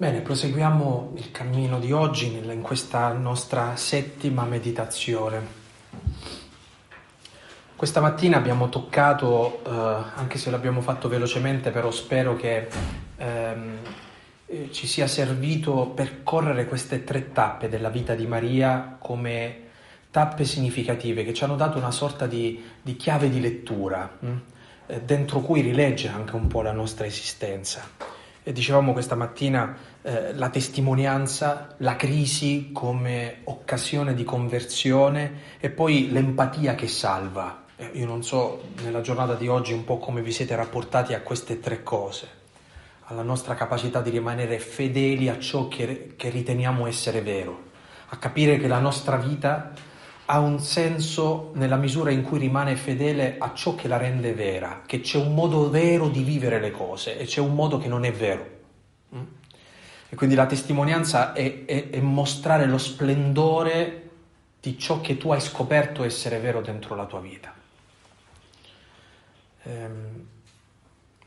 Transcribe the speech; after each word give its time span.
Bene, 0.00 0.20
proseguiamo 0.20 1.14
il 1.16 1.32
cammino 1.32 1.80
di 1.80 1.90
oggi 1.90 2.32
in 2.32 2.60
questa 2.62 3.10
nostra 3.14 3.74
settima 3.74 4.44
meditazione. 4.44 5.44
Questa 7.74 8.00
mattina 8.00 8.36
abbiamo 8.36 8.68
toccato, 8.68 9.60
eh, 9.66 9.70
anche 10.14 10.38
se 10.38 10.52
l'abbiamo 10.52 10.82
fatto 10.82 11.08
velocemente, 11.08 11.72
però 11.72 11.90
spero 11.90 12.36
che 12.36 12.68
ehm, 13.16 13.78
eh, 14.46 14.68
ci 14.70 14.86
sia 14.86 15.08
servito 15.08 15.88
percorrere 15.88 16.66
queste 16.66 17.02
tre 17.02 17.32
tappe 17.32 17.68
della 17.68 17.88
vita 17.88 18.14
di 18.14 18.28
Maria 18.28 18.98
come 19.00 19.62
tappe 20.12 20.44
significative 20.44 21.24
che 21.24 21.34
ci 21.34 21.42
hanno 21.42 21.56
dato 21.56 21.76
una 21.76 21.90
sorta 21.90 22.28
di, 22.28 22.62
di 22.80 22.94
chiave 22.94 23.28
di 23.30 23.40
lettura, 23.40 24.08
hm? 24.16 24.36
eh, 24.86 25.02
dentro 25.02 25.40
cui 25.40 25.60
rileggere 25.60 26.14
anche 26.14 26.36
un 26.36 26.46
po' 26.46 26.62
la 26.62 26.70
nostra 26.70 27.04
esistenza. 27.04 28.07
Dicevamo 28.52 28.92
questa 28.92 29.14
mattina 29.14 29.76
eh, 30.00 30.32
la 30.34 30.48
testimonianza, 30.48 31.74
la 31.78 31.96
crisi 31.96 32.70
come 32.72 33.40
occasione 33.44 34.14
di 34.14 34.24
conversione 34.24 35.56
e 35.60 35.68
poi 35.68 36.10
l'empatia 36.10 36.74
che 36.74 36.88
salva. 36.88 37.64
Eh, 37.76 37.90
io 37.92 38.06
non 38.06 38.22
so 38.22 38.62
nella 38.82 39.02
giornata 39.02 39.34
di 39.34 39.48
oggi 39.48 39.72
un 39.72 39.84
po' 39.84 39.98
come 39.98 40.22
vi 40.22 40.32
siete 40.32 40.56
rapportati 40.56 41.12
a 41.12 41.20
queste 41.20 41.60
tre 41.60 41.82
cose, 41.82 42.26
alla 43.04 43.22
nostra 43.22 43.54
capacità 43.54 44.00
di 44.00 44.10
rimanere 44.10 44.58
fedeli 44.58 45.28
a 45.28 45.38
ciò 45.38 45.68
che, 45.68 46.14
che 46.16 46.30
riteniamo 46.30 46.86
essere 46.86 47.20
vero, 47.20 47.64
a 48.08 48.16
capire 48.16 48.58
che 48.58 48.66
la 48.66 48.80
nostra 48.80 49.16
vita 49.16 49.72
ha 50.30 50.40
un 50.40 50.60
senso 50.60 51.52
nella 51.54 51.76
misura 51.76 52.10
in 52.10 52.22
cui 52.22 52.38
rimane 52.38 52.76
fedele 52.76 53.36
a 53.38 53.54
ciò 53.54 53.74
che 53.74 53.88
la 53.88 53.96
rende 53.96 54.34
vera, 54.34 54.82
che 54.84 55.00
c'è 55.00 55.16
un 55.16 55.34
modo 55.34 55.70
vero 55.70 56.08
di 56.08 56.22
vivere 56.22 56.60
le 56.60 56.70
cose 56.70 57.16
e 57.16 57.24
c'è 57.24 57.40
un 57.40 57.54
modo 57.54 57.78
che 57.78 57.88
non 57.88 58.04
è 58.04 58.12
vero. 58.12 58.46
Mm? 59.14 59.22
E 60.10 60.16
quindi 60.16 60.34
la 60.34 60.44
testimonianza 60.44 61.32
è, 61.32 61.64
è, 61.64 61.88
è 61.88 62.00
mostrare 62.00 62.66
lo 62.66 62.76
splendore 62.76 64.10
di 64.60 64.78
ciò 64.78 65.00
che 65.00 65.16
tu 65.16 65.30
hai 65.30 65.40
scoperto 65.40 66.04
essere 66.04 66.38
vero 66.40 66.60
dentro 66.60 66.94
la 66.94 67.06
tua 67.06 67.20
vita. 67.20 67.54
Ehm, 69.62 70.26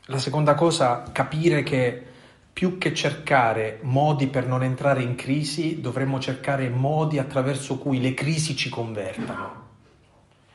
la 0.06 0.18
seconda 0.18 0.54
cosa, 0.54 1.02
capire 1.10 1.64
che 1.64 2.06
più 2.52 2.76
che 2.78 2.92
cercare 2.92 3.78
modi 3.82 4.26
per 4.26 4.46
non 4.46 4.62
entrare 4.62 5.02
in 5.02 5.14
crisi, 5.14 5.80
dovremmo 5.80 6.20
cercare 6.20 6.68
modi 6.68 7.18
attraverso 7.18 7.78
cui 7.78 8.00
le 8.00 8.14
crisi 8.14 8.54
ci 8.54 8.68
convertano. 8.68 9.60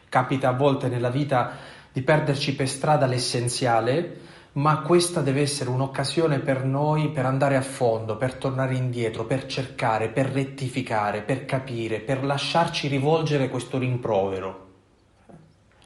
Capita 0.07 0.49
a 0.49 0.53
volte 0.53 0.87
nella 0.87 1.09
vita 1.09 1.57
di 1.91 2.01
perderci 2.01 2.55
per 2.55 2.69
strada 2.69 3.07
l'essenziale, 3.07 4.25
ma 4.53 4.79
questa 4.81 5.21
deve 5.21 5.41
essere 5.41 5.69
un'occasione 5.69 6.39
per 6.39 6.63
noi 6.63 7.09
per 7.09 7.25
andare 7.25 7.55
a 7.55 7.61
fondo, 7.61 8.17
per 8.17 8.35
tornare 8.35 8.75
indietro, 8.75 9.25
per 9.25 9.45
cercare, 9.45 10.09
per 10.09 10.27
rettificare, 10.27 11.21
per 11.21 11.45
capire, 11.45 11.99
per 11.99 12.23
lasciarci 12.23 12.87
rivolgere 12.87 13.49
questo 13.49 13.77
rimprovero. 13.77 14.65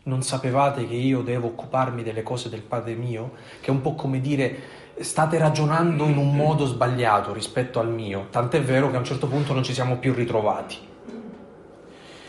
Non 0.03 0.23
sapevate 0.23 0.87
che 0.87 0.95
io 0.95 1.21
devo 1.21 1.47
occuparmi 1.47 2.01
delle 2.01 2.23
cose 2.23 2.49
del 2.49 2.61
Padre 2.61 2.95
mio? 2.95 3.33
Che 3.59 3.67
è 3.67 3.71
un 3.71 3.81
po' 3.81 3.93
come 3.93 4.19
dire 4.19 4.79
state 5.03 5.37
ragionando 5.37 6.05
in 6.05 6.17
un 6.17 6.35
modo 6.35 6.65
sbagliato 6.65 7.33
rispetto 7.33 7.79
al 7.79 7.89
mio, 7.89 8.27
tant'è 8.29 8.61
vero 8.61 8.89
che 8.89 8.95
a 8.95 8.99
un 8.99 9.05
certo 9.05 9.27
punto 9.27 9.53
non 9.53 9.63
ci 9.63 9.73
siamo 9.73 9.97
più 9.97 10.13
ritrovati. 10.13 10.77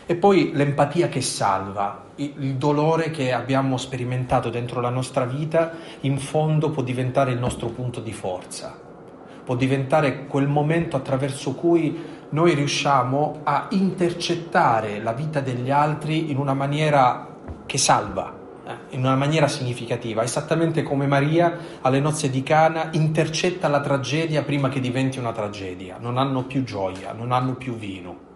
E 0.05 0.15
poi 0.15 0.51
l'empatia 0.53 1.07
che 1.07 1.21
salva, 1.21 2.05
il 2.15 2.55
dolore 2.55 3.09
che 3.09 3.31
abbiamo 3.31 3.77
sperimentato 3.77 4.49
dentro 4.49 4.81
la 4.81 4.89
nostra 4.89 5.25
vita, 5.25 5.71
in 6.01 6.19
fondo 6.19 6.71
può 6.71 6.83
diventare 6.83 7.31
il 7.31 7.39
nostro 7.39 7.67
punto 7.67 8.01
di 8.01 8.11
forza, 8.11 8.77
può 9.43 9.55
diventare 9.55 10.25
quel 10.25 10.47
momento 10.47 10.97
attraverso 10.97 11.53
cui 11.53 11.97
noi 12.29 12.53
riusciamo 12.53 13.41
a 13.43 13.67
intercettare 13.69 15.01
la 15.01 15.13
vita 15.13 15.39
degli 15.39 15.71
altri 15.71 16.31
in 16.31 16.37
una 16.37 16.53
maniera 16.53 17.27
che 17.65 17.77
salva, 17.77 18.41
in 18.89 18.99
una 18.99 19.15
maniera 19.15 19.47
significativa, 19.47 20.23
esattamente 20.23 20.83
come 20.83 21.05
Maria 21.05 21.57
alle 21.81 21.99
nozze 21.99 22.29
di 22.29 22.43
Cana 22.43 22.89
intercetta 22.93 23.67
la 23.67 23.81
tragedia 23.81 24.43
prima 24.43 24.69
che 24.69 24.79
diventi 24.79 25.19
una 25.19 25.31
tragedia. 25.33 25.97
Non 25.99 26.17
hanno 26.17 26.43
più 26.43 26.63
gioia, 26.63 27.11
non 27.11 27.31
hanno 27.31 27.55
più 27.55 27.75
vino. 27.75 28.31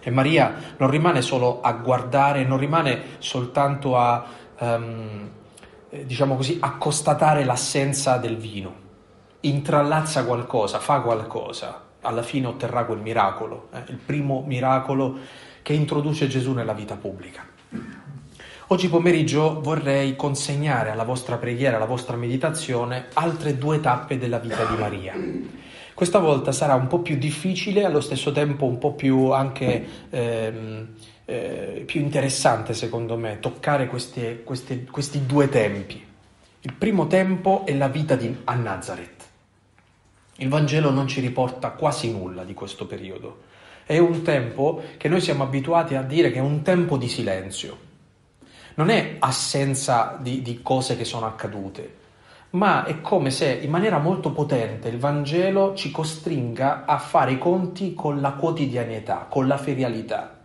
E 0.00 0.10
Maria 0.10 0.74
non 0.76 0.90
rimane 0.90 1.22
solo 1.22 1.60
a 1.60 1.72
guardare, 1.72 2.44
non 2.44 2.58
rimane 2.58 3.02
soltanto 3.18 3.96
a, 3.96 4.24
um, 4.58 5.30
diciamo 5.90 6.36
così, 6.36 6.58
a 6.60 6.76
constatare 6.76 7.44
l'assenza 7.44 8.18
del 8.18 8.36
vino. 8.36 8.86
Intrallazza 9.40 10.24
qualcosa, 10.24 10.78
fa 10.78 11.00
qualcosa, 11.00 11.82
alla 12.02 12.22
fine 12.22 12.46
otterrà 12.46 12.84
quel 12.84 13.00
miracolo, 13.00 13.68
eh, 13.72 13.82
il 13.88 13.98
primo 13.98 14.42
miracolo 14.46 15.16
che 15.62 15.72
introduce 15.72 16.28
Gesù 16.28 16.52
nella 16.52 16.72
vita 16.72 16.96
pubblica. 16.96 17.56
Oggi 18.70 18.90
pomeriggio 18.90 19.62
vorrei 19.62 20.14
consegnare 20.14 20.90
alla 20.90 21.04
vostra 21.04 21.38
preghiera, 21.38 21.76
alla 21.76 21.86
vostra 21.86 22.16
meditazione, 22.16 23.06
altre 23.14 23.56
due 23.56 23.80
tappe 23.80 24.18
della 24.18 24.38
vita 24.38 24.62
di 24.66 24.76
Maria. 24.76 25.14
Questa 25.94 26.18
volta 26.18 26.52
sarà 26.52 26.74
un 26.74 26.86
po' 26.86 26.98
più 26.98 27.16
difficile, 27.16 27.86
allo 27.86 28.02
stesso 28.02 28.30
tempo 28.30 28.66
un 28.66 28.76
po' 28.76 28.92
più 28.92 29.30
anche 29.30 29.86
ehm, 30.10 30.88
eh, 31.24 31.82
più 31.86 32.02
interessante, 32.02 32.74
secondo 32.74 33.16
me, 33.16 33.38
toccare 33.40 33.86
queste, 33.86 34.42
queste, 34.42 34.84
questi 34.84 35.24
due 35.24 35.48
tempi. 35.48 36.04
Il 36.60 36.74
primo 36.74 37.06
tempo 37.06 37.64
è 37.64 37.74
la 37.74 37.88
vita 37.88 38.16
di, 38.16 38.36
a 38.44 38.54
Nazareth. 38.54 39.24
Il 40.36 40.50
Vangelo 40.50 40.90
non 40.90 41.08
ci 41.08 41.20
riporta 41.20 41.70
quasi 41.70 42.12
nulla 42.12 42.44
di 42.44 42.52
questo 42.52 42.86
periodo. 42.86 43.44
È 43.86 43.96
un 43.96 44.20
tempo 44.20 44.82
che 44.98 45.08
noi 45.08 45.22
siamo 45.22 45.44
abituati 45.44 45.94
a 45.94 46.02
dire 46.02 46.30
che 46.30 46.36
è 46.36 46.42
un 46.42 46.60
tempo 46.60 46.98
di 46.98 47.08
silenzio 47.08 47.86
non 48.78 48.90
è 48.90 49.16
assenza 49.18 50.16
di, 50.20 50.40
di 50.40 50.62
cose 50.62 50.96
che 50.96 51.04
sono 51.04 51.26
accadute, 51.26 51.96
ma 52.50 52.84
è 52.84 53.00
come 53.00 53.30
se 53.30 53.52
in 53.52 53.70
maniera 53.70 53.98
molto 53.98 54.30
potente 54.30 54.88
il 54.88 54.98
Vangelo 54.98 55.74
ci 55.74 55.90
costringa 55.90 56.84
a 56.84 56.98
fare 56.98 57.32
i 57.32 57.38
conti 57.38 57.92
con 57.92 58.20
la 58.20 58.32
quotidianità, 58.32 59.26
con 59.28 59.48
la 59.48 59.58
ferialità, 59.58 60.38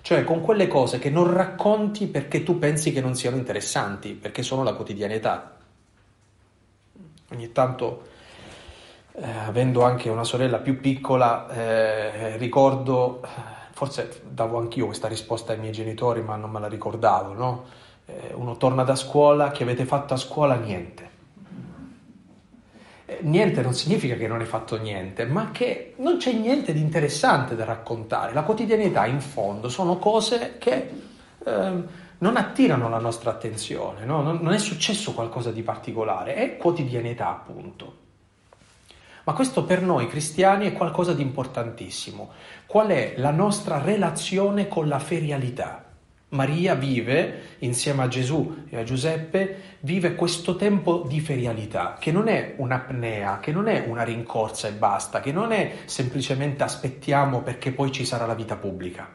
cioè 0.00 0.24
con 0.24 0.40
quelle 0.40 0.66
cose 0.66 0.98
che 0.98 1.10
non 1.10 1.30
racconti 1.30 2.06
perché 2.06 2.42
tu 2.42 2.58
pensi 2.58 2.90
che 2.90 3.02
non 3.02 3.14
siano 3.14 3.36
interessanti, 3.36 4.14
perché 4.14 4.42
sono 4.42 4.62
la 4.62 4.72
quotidianità. 4.72 5.58
Ogni 7.32 7.52
tanto, 7.52 8.02
eh, 9.12 9.30
avendo 9.46 9.84
anche 9.84 10.08
una 10.08 10.24
sorella 10.24 10.58
più 10.58 10.80
piccola, 10.80 11.48
eh, 11.50 12.36
ricordo 12.38 13.20
forse 13.82 14.22
davo 14.28 14.58
anch'io 14.58 14.86
questa 14.86 15.08
risposta 15.08 15.50
ai 15.50 15.58
miei 15.58 15.72
genitori, 15.72 16.22
ma 16.22 16.36
non 16.36 16.52
me 16.52 16.60
la 16.60 16.68
ricordavo, 16.68 17.32
no? 17.32 17.64
Eh, 18.06 18.32
uno 18.32 18.56
torna 18.56 18.84
da 18.84 18.94
scuola, 18.94 19.50
che 19.50 19.64
avete 19.64 19.84
fatto 19.86 20.14
a 20.14 20.16
scuola? 20.16 20.54
Niente. 20.54 21.10
Eh, 23.06 23.18
niente 23.22 23.60
non 23.60 23.74
significa 23.74 24.14
che 24.14 24.28
non 24.28 24.38
hai 24.38 24.46
fatto 24.46 24.78
niente, 24.78 25.24
ma 25.24 25.50
che 25.50 25.94
non 25.96 26.18
c'è 26.18 26.32
niente 26.32 26.72
di 26.72 26.78
interessante 26.78 27.56
da 27.56 27.64
raccontare. 27.64 28.32
La 28.32 28.44
quotidianità, 28.44 29.04
in 29.06 29.20
fondo, 29.20 29.68
sono 29.68 29.98
cose 29.98 30.58
che 30.58 30.90
eh, 31.44 31.82
non 32.18 32.36
attirano 32.36 32.88
la 32.88 33.00
nostra 33.00 33.32
attenzione, 33.32 34.04
no? 34.04 34.22
non, 34.22 34.38
non 34.42 34.52
è 34.52 34.58
successo 34.58 35.12
qualcosa 35.12 35.50
di 35.50 35.62
particolare, 35.62 36.36
è 36.36 36.56
quotidianità, 36.56 37.30
appunto. 37.30 38.01
Ma 39.24 39.34
questo 39.34 39.64
per 39.64 39.82
noi 39.82 40.08
cristiani 40.08 40.66
è 40.66 40.72
qualcosa 40.72 41.12
di 41.12 41.22
importantissimo. 41.22 42.30
Qual 42.66 42.88
è 42.88 43.14
la 43.18 43.30
nostra 43.30 43.80
relazione 43.80 44.66
con 44.66 44.88
la 44.88 44.98
ferialità? 44.98 45.84
Maria 46.30 46.74
vive, 46.74 47.56
insieme 47.58 48.02
a 48.02 48.08
Gesù 48.08 48.64
e 48.68 48.78
a 48.78 48.82
Giuseppe, 48.82 49.76
vive 49.80 50.14
questo 50.14 50.56
tempo 50.56 51.04
di 51.06 51.20
ferialità, 51.20 51.96
che 52.00 52.10
non 52.10 52.26
è 52.26 52.54
un'apnea, 52.56 53.38
che 53.38 53.52
non 53.52 53.68
è 53.68 53.84
una 53.86 54.02
rincorsa 54.02 54.66
e 54.66 54.72
basta, 54.72 55.20
che 55.20 55.30
non 55.30 55.52
è 55.52 55.80
semplicemente 55.84 56.64
aspettiamo 56.64 57.42
perché 57.42 57.70
poi 57.70 57.92
ci 57.92 58.06
sarà 58.06 58.24
la 58.24 58.34
vita 58.34 58.56
pubblica, 58.56 59.08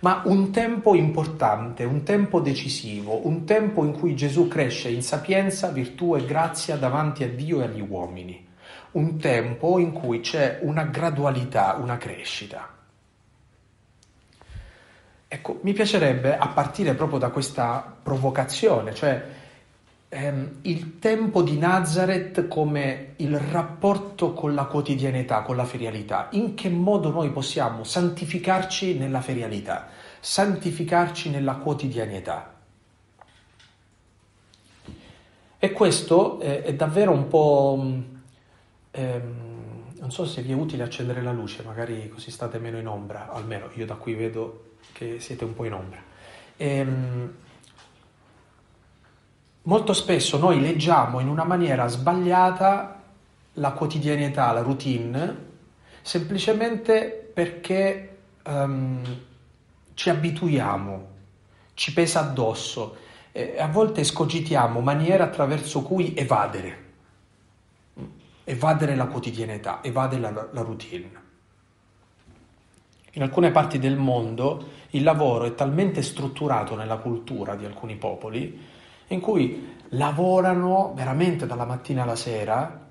ma 0.00 0.22
un 0.24 0.50
tempo 0.50 0.96
importante, 0.96 1.84
un 1.84 2.02
tempo 2.02 2.40
decisivo, 2.40 3.26
un 3.26 3.44
tempo 3.44 3.84
in 3.84 3.92
cui 3.92 4.16
Gesù 4.16 4.48
cresce 4.48 4.88
in 4.88 5.02
sapienza, 5.02 5.68
virtù 5.68 6.16
e 6.16 6.26
grazia 6.26 6.76
davanti 6.76 7.22
a 7.22 7.28
Dio 7.28 7.60
e 7.60 7.64
agli 7.64 7.80
uomini 7.80 8.43
un 8.94 9.18
tempo 9.18 9.78
in 9.78 9.92
cui 9.92 10.20
c'è 10.20 10.58
una 10.62 10.84
gradualità, 10.84 11.76
una 11.80 11.96
crescita. 11.96 12.68
Ecco, 15.26 15.58
mi 15.62 15.72
piacerebbe, 15.72 16.36
a 16.36 16.48
partire 16.48 16.94
proprio 16.94 17.18
da 17.18 17.30
questa 17.30 17.96
provocazione, 18.02 18.94
cioè 18.94 19.26
ehm, 20.08 20.58
il 20.62 21.00
tempo 21.00 21.42
di 21.42 21.58
Nazareth 21.58 22.46
come 22.46 23.14
il 23.16 23.36
rapporto 23.36 24.32
con 24.32 24.54
la 24.54 24.66
quotidianità, 24.66 25.42
con 25.42 25.56
la 25.56 25.64
ferialità, 25.64 26.28
in 26.32 26.54
che 26.54 26.68
modo 26.68 27.10
noi 27.10 27.30
possiamo 27.30 27.82
santificarci 27.82 28.96
nella 28.96 29.20
ferialità, 29.20 29.88
santificarci 30.20 31.30
nella 31.30 31.56
quotidianità. 31.56 32.52
E 35.58 35.72
questo 35.72 36.38
è, 36.38 36.62
è 36.62 36.74
davvero 36.74 37.10
un 37.10 37.26
po' 37.26 38.12
ehm, 38.94 39.96
non 39.98 40.10
so 40.10 40.24
se 40.24 40.42
vi 40.42 40.52
è 40.52 40.54
utile 40.54 40.84
accendere 40.84 41.22
la 41.22 41.32
luce, 41.32 41.62
magari 41.62 42.08
così 42.08 42.30
state 42.30 42.58
meno 42.58 42.78
in 42.78 42.86
ombra, 42.86 43.30
almeno 43.30 43.68
io 43.74 43.86
da 43.86 43.94
qui 43.94 44.14
vedo 44.14 44.72
che 44.92 45.18
siete 45.18 45.44
un 45.44 45.54
po' 45.54 45.64
in 45.64 45.72
ombra. 45.72 45.98
Ehm, 46.56 47.34
molto 49.62 49.92
spesso 49.92 50.38
noi 50.38 50.60
leggiamo 50.60 51.20
in 51.20 51.28
una 51.28 51.44
maniera 51.44 51.86
sbagliata 51.88 53.02
la 53.54 53.72
quotidianità, 53.72 54.52
la 54.52 54.60
routine, 54.60 55.52
semplicemente 56.02 57.30
perché 57.32 58.18
um, 58.44 59.02
ci 59.94 60.10
abituiamo, 60.10 61.08
ci 61.74 61.92
pesa 61.92 62.20
addosso 62.20 62.96
e 63.32 63.56
a 63.58 63.68
volte 63.68 64.04
scogitiamo 64.04 64.80
maniere 64.80 65.22
attraverso 65.22 65.82
cui 65.82 66.14
evadere, 66.14 66.83
evadere 68.44 68.94
la 68.94 69.06
quotidianità, 69.06 69.82
evadere 69.82 70.20
la, 70.20 70.48
la 70.52 70.60
routine. 70.60 71.22
In 73.12 73.22
alcune 73.22 73.50
parti 73.50 73.78
del 73.78 73.96
mondo 73.96 74.68
il 74.90 75.02
lavoro 75.02 75.44
è 75.44 75.54
talmente 75.54 76.02
strutturato 76.02 76.76
nella 76.76 76.98
cultura 76.98 77.54
di 77.54 77.64
alcuni 77.64 77.96
popoli 77.96 78.72
in 79.08 79.20
cui 79.20 79.72
lavorano 79.90 80.92
veramente 80.94 81.46
dalla 81.46 81.64
mattina 81.64 82.02
alla 82.02 82.16
sera, 82.16 82.86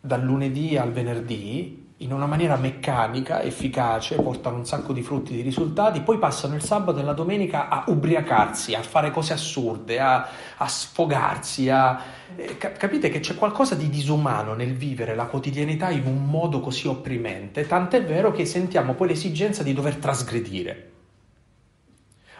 dal 0.00 0.22
lunedì 0.22 0.76
al 0.76 0.92
venerdì, 0.92 1.79
in 2.02 2.12
una 2.12 2.26
maniera 2.26 2.56
meccanica, 2.56 3.42
efficace, 3.42 4.16
portano 4.16 4.56
un 4.56 4.64
sacco 4.64 4.94
di 4.94 5.02
frutti, 5.02 5.34
di 5.34 5.42
risultati, 5.42 6.00
poi 6.00 6.18
passano 6.18 6.54
il 6.54 6.62
sabato 6.62 6.98
e 6.98 7.02
la 7.02 7.12
domenica 7.12 7.68
a 7.68 7.84
ubriacarsi, 7.88 8.74
a 8.74 8.82
fare 8.82 9.10
cose 9.10 9.34
assurde, 9.34 10.00
a, 10.00 10.26
a 10.56 10.66
sfogarsi, 10.66 11.68
a... 11.68 12.02
Eh, 12.36 12.56
capite 12.56 13.10
che 13.10 13.20
c'è 13.20 13.34
qualcosa 13.34 13.74
di 13.74 13.90
disumano 13.90 14.54
nel 14.54 14.74
vivere 14.74 15.14
la 15.14 15.26
quotidianità 15.26 15.90
in 15.90 16.06
un 16.06 16.24
modo 16.24 16.60
così 16.60 16.88
opprimente, 16.88 17.66
tant'è 17.66 18.02
vero 18.02 18.32
che 18.32 18.46
sentiamo 18.46 18.94
poi 18.94 19.08
l'esigenza 19.08 19.62
di 19.62 19.74
dover 19.74 19.96
trasgredire. 19.96 20.88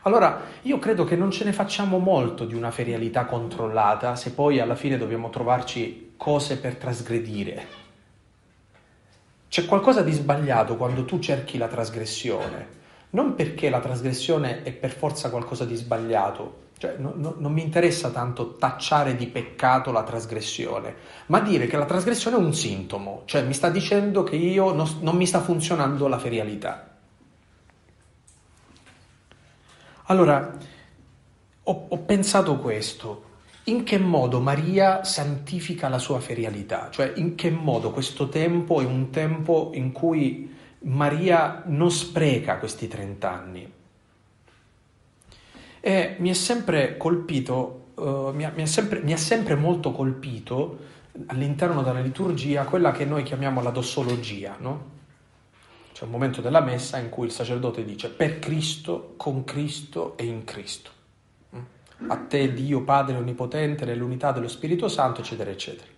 Allora, 0.05 0.41
io 0.63 0.79
credo 0.79 1.05
che 1.05 1.17
non 1.17 1.31
ce 1.31 1.45
ne 1.45 1.53
facciamo 1.53 1.99
molto 1.99 2.47
di 2.47 2.55
una 2.55 2.71
ferialità 2.71 3.27
controllata 3.27 4.17
se 4.17 4.33
poi 4.33 4.59
alla 4.59 4.75
fine 4.75 4.97
dobbiamo 4.97 5.29
trovarci 5.29 6.15
cose 6.17 6.57
per 6.57 6.77
trasgredire. 6.77 7.80
C'è 9.51 9.65
qualcosa 9.67 10.03
di 10.03 10.13
sbagliato 10.13 10.77
quando 10.77 11.05
tu 11.05 11.19
cerchi 11.19 11.59
la 11.59 11.67
trasgressione, 11.67 12.69
non 13.11 13.35
perché 13.35 13.69
la 13.69 13.81
trasgressione 13.81 14.63
è 14.63 14.71
per 14.71 14.93
forza 14.93 15.29
qualcosa 15.29 15.65
di 15.65 15.75
sbagliato, 15.75 16.69
cioè 16.79 16.95
no, 16.99 17.15
no, 17.17 17.35
non 17.37 17.53
mi 17.53 17.61
interessa 17.61 18.11
tanto 18.11 18.55
tacciare 18.55 19.17
di 19.17 19.27
peccato 19.27 19.91
la 19.91 20.05
trasgressione, 20.05 20.95
ma 21.27 21.41
dire 21.41 21.67
che 21.67 21.77
la 21.77 21.85
trasgressione 21.85 22.37
è 22.37 22.39
un 22.39 22.55
sintomo, 22.55 23.23
cioè 23.25 23.43
mi 23.43 23.53
sta 23.53 23.71
dicendo 23.71 24.23
che 24.23 24.37
io 24.37 24.73
non, 24.73 24.89
non 25.01 25.17
mi 25.17 25.27
sta 25.27 25.41
funzionando 25.41 26.07
la 26.07 26.19
ferialità. 26.21 26.89
Allora, 30.05 30.57
ho, 31.65 31.87
ho 31.89 31.99
pensato 31.99 32.57
questo, 32.59 33.30
in 33.65 33.85
che 33.85 33.99
modo 33.99 34.41
Maria 34.41 35.05
santifica 35.05 35.89
la 35.89 35.99
sua 35.99 36.21
ferialità, 36.21 36.89
cioè 36.91 37.13
in 37.17 37.35
che 37.35 37.51
modo 37.51 37.91
questo 37.91 38.29
tempo 38.29 38.81
è 38.81 38.85
un 38.85 39.11
tempo 39.11 39.71
in 39.75 39.93
cui 39.93 40.57
Maria 40.81 41.63
non 41.67 41.91
spreca 41.91 42.59
questi 42.59 42.89
30 42.89 43.31
anni. 43.31 43.73
E 45.81 46.17
mi 46.19 46.31
è 46.31 46.35
sempre 46.35 46.97
colpito, 46.97 47.93
uh, 47.95 48.33
mi, 48.35 48.45
ha, 48.45 48.53
mi, 48.55 48.67
sempre, 48.67 49.01
mi 49.01 49.13
ha 49.13 49.19
sempre 49.19 49.55
molto 49.55 49.93
colpito 49.93 50.79
all'interno 51.27 51.83
della 51.83 52.01
liturgia 52.01 52.65
quella 52.65 52.93
che 52.93 53.05
noi 53.05 53.23
chiamiamo 53.23 53.63
la 53.63 53.71
dossologia, 53.71 54.57
no? 54.59 54.99
C'è 55.93 56.05
un 56.05 56.11
momento 56.11 56.41
della 56.41 56.61
messa 56.61 56.99
in 56.99 57.11
cui 57.11 57.27
il 57.27 57.33
sacerdote 57.33 57.85
dice 57.85 58.09
per 58.09 58.39
Cristo, 58.39 59.15
con 59.17 59.45
Cristo 59.45 60.17
e 60.17 60.25
in 60.25 60.45
Cristo. 60.45 60.99
A 62.07 62.17
te 62.17 62.53
Dio 62.53 62.83
Padre 62.83 63.17
Onnipotente, 63.17 63.85
nell'unità 63.85 64.33
dello 64.33 64.49
Spirito 64.49 64.89
Santo, 64.89 65.21
eccetera, 65.21 65.51
eccetera. 65.51 65.89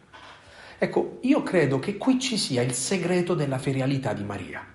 Ecco, 0.78 1.18
io 1.22 1.42
credo 1.42 1.78
che 1.78 1.96
qui 1.96 2.18
ci 2.18 2.36
sia 2.36 2.62
il 2.62 2.72
segreto 2.72 3.34
della 3.34 3.58
ferialità 3.58 4.12
di 4.12 4.24
Maria. 4.24 4.66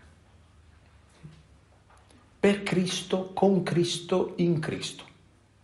Per 2.39 2.63
Cristo, 2.63 3.31
con 3.33 3.63
Cristo, 3.63 4.33
in 4.37 4.59
Cristo. 4.59 5.03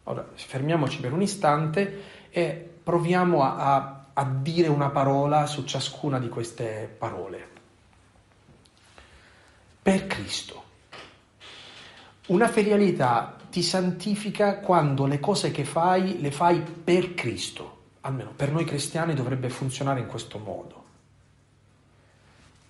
Ora, 0.04 0.28
fermiamoci 0.34 1.00
per 1.00 1.14
un 1.14 1.22
istante 1.22 2.02
e 2.30 2.72
proviamo 2.84 3.42
a, 3.42 3.56
a, 3.56 4.06
a 4.14 4.26
dire 4.26 4.68
una 4.68 4.90
parola 4.90 5.46
su 5.46 5.64
ciascuna 5.64 6.20
di 6.20 6.28
queste 6.28 6.94
parole 6.98 7.52
per 9.84 10.08
Cristo. 10.08 10.64
Una 12.28 12.48
ferialità 12.48 13.36
ti 13.50 13.62
santifica 13.62 14.60
quando 14.60 15.06
le 15.06 15.20
cose 15.20 15.52
che 15.52 15.66
fai 15.66 16.22
le 16.22 16.32
fai 16.32 16.62
per 16.62 17.14
Cristo. 17.14 17.82
Almeno 18.02 18.32
per 18.36 18.52
noi 18.52 18.64
cristiani 18.64 19.14
dovrebbe 19.14 19.50
funzionare 19.50 20.00
in 20.00 20.08
questo 20.08 20.38
modo. 20.40 20.84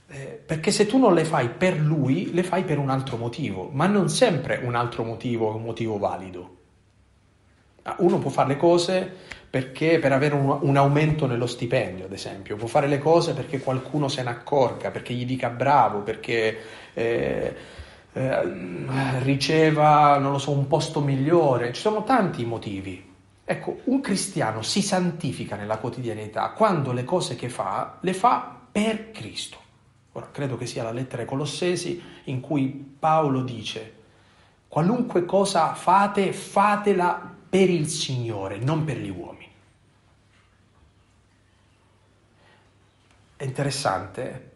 Eh, 0.08 0.42
perché 0.46 0.72
se 0.72 0.86
tu 0.86 0.98
non 0.98 1.14
le 1.14 1.24
fai 1.24 1.50
per 1.50 1.80
Lui, 1.80 2.34
le 2.34 2.44
fai 2.44 2.64
per 2.64 2.78
un 2.78 2.90
altro 2.90 3.18
motivo, 3.18 3.70
ma 3.72 3.88
non 3.88 4.10
sempre 4.10 4.62
un 4.64 4.76
altro 4.76 5.04
motivo 5.04 5.52
è 5.52 5.56
un 5.56 5.64
motivo 5.64 5.98
valido. 5.98 6.58
Ah, 7.84 7.96
uno 8.00 8.20
può 8.20 8.30
fare 8.30 8.50
le 8.50 8.58
cose 8.58 9.12
perché 9.50 10.00
per 10.00 10.12
avere 10.12 10.36
un, 10.36 10.58
un, 10.62 10.78
aumento 10.78 11.28
nello 11.28 11.48
stipendio, 11.48 12.06
ad 12.06 12.14
esempio, 12.14 12.56
può 12.56 12.68
fare 12.68 12.88
le 12.88 12.98
cose 12.98 13.34
perché 13.34 13.60
qualcuno 13.60 14.08
se 14.08 14.24
ne 14.24 14.30
accorga, 14.30 14.90
perché 14.90 15.14
gli 15.14 15.26
dica 15.26 15.50
bravo, 15.50 16.00
perché 16.00 16.58
eh, 16.94 17.56
eh, 18.14 19.20
riceva, 19.24 20.18
non 20.20 20.32
lo 20.32 20.38
so, 20.38 20.52
un 20.52 20.68
posto 20.68 21.02
migliore. 21.02 21.74
Ci 21.74 21.82
sono 21.82 22.04
tanti 22.04 22.46
motivi. 22.46 23.12
Ecco, 23.44 23.82
un 23.86 24.00
cristiano 24.00 24.62
si 24.62 24.82
santifica 24.82 25.56
nella 25.56 25.78
quotidianità 25.78 26.52
quando 26.52 26.94
le 26.94 27.04
cose 27.04 27.36
che 27.36 27.50
fa 27.50 27.98
le 28.00 28.14
fa 28.14 28.58
per 28.72 29.12
Cristo. 29.12 29.58
Ora, 30.14 30.30
credo 30.32 30.58
che 30.58 30.66
sia 30.66 30.84
la 30.84 30.92
lettera 30.92 31.24
ai 31.24 31.28
Colossesi 31.28 32.02
in 32.26 32.40
cui 32.40 32.96
Paolo 33.00 33.42
dice 33.42 34.02
qualunque 34.68 35.26
cosa 35.26 35.74
fate, 35.74 36.34
fatela 36.34 37.32
per 37.50 37.70
il 37.70 37.88
Signore, 37.88 38.58
non 38.58 38.84
per 38.84 38.98
gli 38.98 39.10
uomini. 39.10 39.52
È 43.36 43.44
interessante 43.44 44.52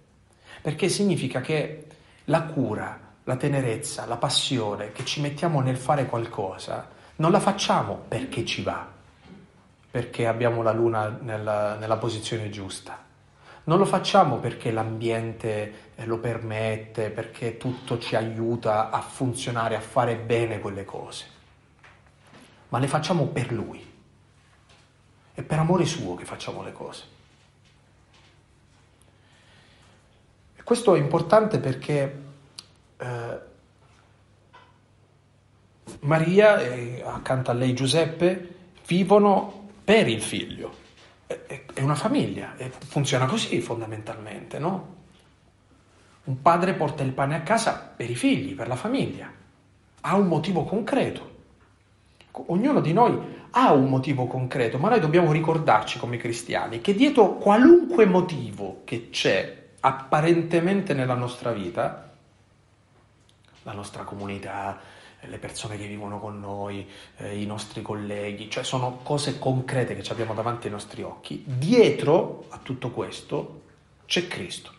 perché 0.62 0.89
significa 0.89 1.41
che 1.41 1.86
la 2.25 2.43
cura, 2.43 3.06
la 3.27 3.36
tenerezza, 3.36 4.05
la 4.05 4.15
passione 4.15 4.93
che 4.93 5.03
ci 5.03 5.19
mettiamo 5.19 5.60
nel 5.60 5.75
fare 5.75 6.05
qualcosa 6.05 6.88
non 7.17 7.29
la 7.31 7.41
facciamo 7.41 8.05
perché 8.07 8.46
ci 8.46 8.62
va, 8.63 8.88
perché 9.91 10.27
abbiamo 10.27 10.62
la 10.62 10.72
luna 10.72 11.10
nella, 11.10 11.75
nella 11.75 11.98
posizione 11.98 12.50
giusta. 12.50 13.03
Non 13.65 13.79
lo 13.79 13.86
facciamo 13.86 14.38
perché 14.38 14.72
l'ambiente 14.72 15.91
eh, 15.96 16.05
lo 16.05 16.19
permette, 16.19 17.10
perché 17.10 17.57
tutto 17.57 18.00
ci 18.00 18.15
aiuta 18.15 18.91
a 18.91 19.01
funzionare, 19.01 19.75
a 19.75 19.81
fare 19.81 20.15
bene 20.15 20.62
quelle 20.62 20.86
cose, 20.86 21.25
ma 22.69 22.79
le 22.79 22.88
facciamo 22.88 23.25
per 23.25 23.51
Lui. 23.51 23.86
È 25.34 25.41
per 25.41 25.60
amore 25.60 25.86
suo 25.86 26.15
che 26.15 26.24
facciamo 26.24 26.63
le 26.63 26.72
cose. 26.72 27.03
Questo 30.63 30.96
è 30.96 31.00
importante 31.00 31.60
perché 31.60 32.25
eh, 32.98 33.39
Maria 36.01 36.60
e 36.60 37.04
accanto 37.06 37.51
a 37.51 37.54
lei 37.54 37.74
Giuseppe 37.74 38.56
vivono 38.88 39.70
per 39.84 40.08
il 40.08 40.22
figlio. 40.22 40.86
È, 41.25 41.82
una 41.82 41.96
famiglia 41.96 42.56
funziona 42.88 43.25
così 43.25 43.62
fondamentalmente, 43.62 44.60
no? 44.60 44.96
Un 46.25 46.42
padre 46.42 46.74
porta 46.74 47.04
il 47.04 47.12
pane 47.13 47.36
a 47.36 47.42
casa 47.42 47.94
per 47.96 48.10
i 48.10 48.16
figli, 48.16 48.54
per 48.54 48.68
la 48.68 48.75
famiglia. 48.75 49.32
Ha 50.01 50.16
un 50.16 50.27
motivo 50.27 50.63
concreto. 50.63 51.36
Ognuno 52.32 52.82
di 52.82 52.94
noi 52.94 53.18
ha 53.51 53.72
un 53.74 53.89
motivo 53.89 54.27
concreto, 54.27 54.77
ma 54.77 54.89
noi 54.89 55.00
dobbiamo 55.00 55.32
ricordarci 55.32 55.98
come 55.98 56.18
cristiani 56.18 56.82
che 56.82 56.94
dietro 56.94 57.36
qualunque 57.36 58.06
motivo 58.06 58.82
che 58.84 59.10
c'è 59.10 59.66
apparentemente 59.80 60.94
nella 60.94 61.16
nostra 61.16 61.51
vita, 61.51 62.06
la 63.67 63.74
nostra 63.74 64.03
comunità, 64.03 64.79
le 65.19 65.38
persone 65.39 65.77
che 65.77 65.86
vivono 65.88 66.19
con 66.19 66.39
noi, 66.39 66.89
eh, 67.17 67.38
i 67.38 67.45
nostri 67.45 67.81
colleghi, 67.81 68.50
cioè 68.50 68.63
sono 68.63 69.00
cose 69.03 69.38
concrete 69.38 69.93
che 69.93 70.09
abbiamo 70.09 70.33
davanti 70.33 70.67
ai 70.67 70.71
nostri 70.71 71.03
occhi. 71.03 71.43
Dietro 71.45 72.45
a 72.47 72.59
tutto 72.63 72.91
questo 72.91 73.63
c'è 74.05 74.25
Cristo. 74.27 74.71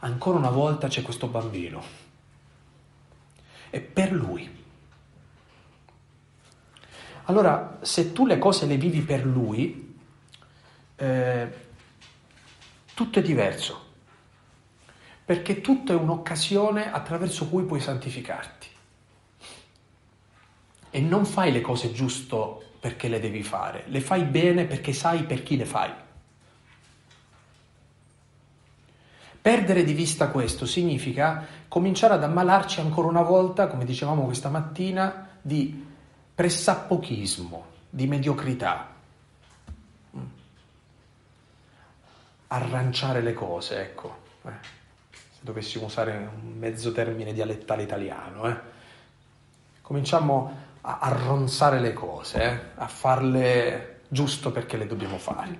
Ancora 0.00 0.36
una 0.36 0.50
volta 0.50 0.88
c'è 0.88 1.00
questo 1.00 1.26
bambino. 1.28 1.82
E 3.70 3.80
per 3.80 4.12
lui. 4.12 4.60
Allora, 7.24 7.78
se 7.80 8.12
tu 8.12 8.26
le 8.26 8.36
cose 8.36 8.66
le 8.66 8.76
vivi 8.76 9.00
per 9.00 9.24
lui, 9.24 9.96
eh, 10.96 11.70
Tutto 12.94 13.20
è 13.20 13.22
diverso, 13.22 13.91
perché 15.24 15.60
tutto 15.60 15.92
è 15.92 15.94
un'occasione 15.94 16.92
attraverso 16.92 17.48
cui 17.48 17.64
puoi 17.64 17.80
santificarti. 17.80 18.68
E 20.90 21.00
non 21.00 21.24
fai 21.24 21.52
le 21.52 21.60
cose 21.60 21.92
giusto 21.92 22.62
perché 22.80 23.08
le 23.08 23.20
devi 23.20 23.42
fare, 23.42 23.84
le 23.86 24.00
fai 24.00 24.24
bene 24.24 24.64
perché 24.64 24.92
sai 24.92 25.22
per 25.22 25.42
chi 25.42 25.56
le 25.56 25.64
fai. 25.64 25.92
Perdere 29.40 29.82
di 29.82 29.92
vista 29.92 30.28
questo 30.28 30.66
significa 30.66 31.44
cominciare 31.66 32.14
ad 32.14 32.22
ammalarci 32.22 32.80
ancora 32.80 33.08
una 33.08 33.22
volta, 33.22 33.66
come 33.66 33.84
dicevamo 33.84 34.24
questa 34.24 34.50
mattina, 34.50 35.30
di 35.40 35.84
pressappochismo, 36.34 37.64
di 37.88 38.06
mediocrità. 38.06 38.94
Arranciare 42.46 43.20
le 43.22 43.32
cose, 43.32 43.80
ecco. 43.80 44.20
Dovessimo 45.42 45.86
usare 45.86 46.30
un 46.42 46.52
mezzo 46.56 46.92
termine 46.92 47.32
dialettale 47.32 47.82
italiano, 47.82 48.48
eh. 48.48 48.56
Cominciamo 49.82 50.70
a 50.82 50.98
arronzare 51.00 51.80
le 51.80 51.92
cose, 51.92 52.42
eh, 52.42 52.60
a 52.76 52.86
farle 52.86 54.00
giusto 54.08 54.52
perché 54.52 54.76
le 54.76 54.86
dobbiamo 54.86 55.18
fare. 55.18 55.58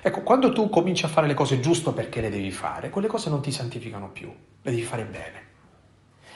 Ecco, 0.00 0.20
quando 0.22 0.52
tu 0.52 0.68
cominci 0.68 1.04
a 1.04 1.08
fare 1.08 1.26
le 1.26 1.34
cose 1.34 1.60
giusto 1.60 1.92
perché 1.92 2.20
le 2.20 2.30
devi 2.30 2.50
fare, 2.50 2.90
quelle 2.90 3.08
cose 3.08 3.30
non 3.30 3.42
ti 3.42 3.52
santificano 3.52 4.10
più, 4.10 4.28
le 4.28 4.70
devi 4.70 4.82
fare 4.82 5.04
bene. 5.04 5.50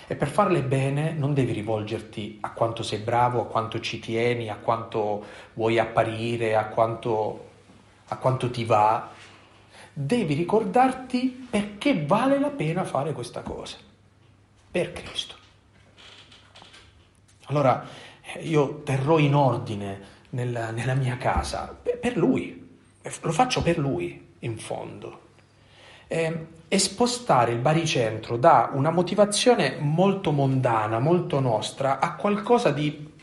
E 0.08 0.14
per 0.14 0.28
farle 0.28 0.62
bene 0.62 1.12
non 1.12 1.34
devi 1.34 1.52
rivolgerti 1.52 2.38
a 2.42 2.52
quanto 2.52 2.84
sei 2.84 2.98
bravo, 2.98 3.40
a 3.40 3.46
quanto 3.46 3.80
ci 3.80 3.98
tieni, 3.98 4.48
a 4.48 4.56
quanto 4.56 5.24
vuoi 5.54 5.78
apparire, 5.78 6.54
a 6.54 6.66
quanto, 6.66 7.48
a 8.08 8.16
quanto 8.16 8.50
ti 8.50 8.64
va. 8.64 9.10
Devi 9.98 10.34
ricordarti 10.34 11.46
perché 11.48 12.04
vale 12.04 12.38
la 12.38 12.50
pena 12.50 12.84
fare 12.84 13.14
questa 13.14 13.40
cosa. 13.40 13.78
Per 14.70 14.92
Cristo. 14.92 15.34
Allora 17.46 17.82
io 18.40 18.82
terrò 18.82 19.18
in 19.18 19.34
ordine 19.34 20.00
nella, 20.30 20.70
nella 20.70 20.92
mia 20.92 21.16
casa 21.16 21.74
per 21.82 22.14
Lui, 22.18 22.76
lo 23.22 23.32
faccio 23.32 23.62
per 23.62 23.78
lui, 23.78 24.34
in 24.40 24.58
fondo. 24.58 25.20
Eh, 26.08 26.46
e 26.68 26.78
spostare 26.78 27.52
il 27.52 27.58
baricentro 27.58 28.36
da 28.36 28.68
una 28.74 28.90
motivazione 28.90 29.78
molto 29.80 30.30
mondana, 30.30 30.98
molto 30.98 31.40
nostra, 31.40 32.00
a 32.00 32.16
qualcosa 32.16 32.70
di, 32.70 33.14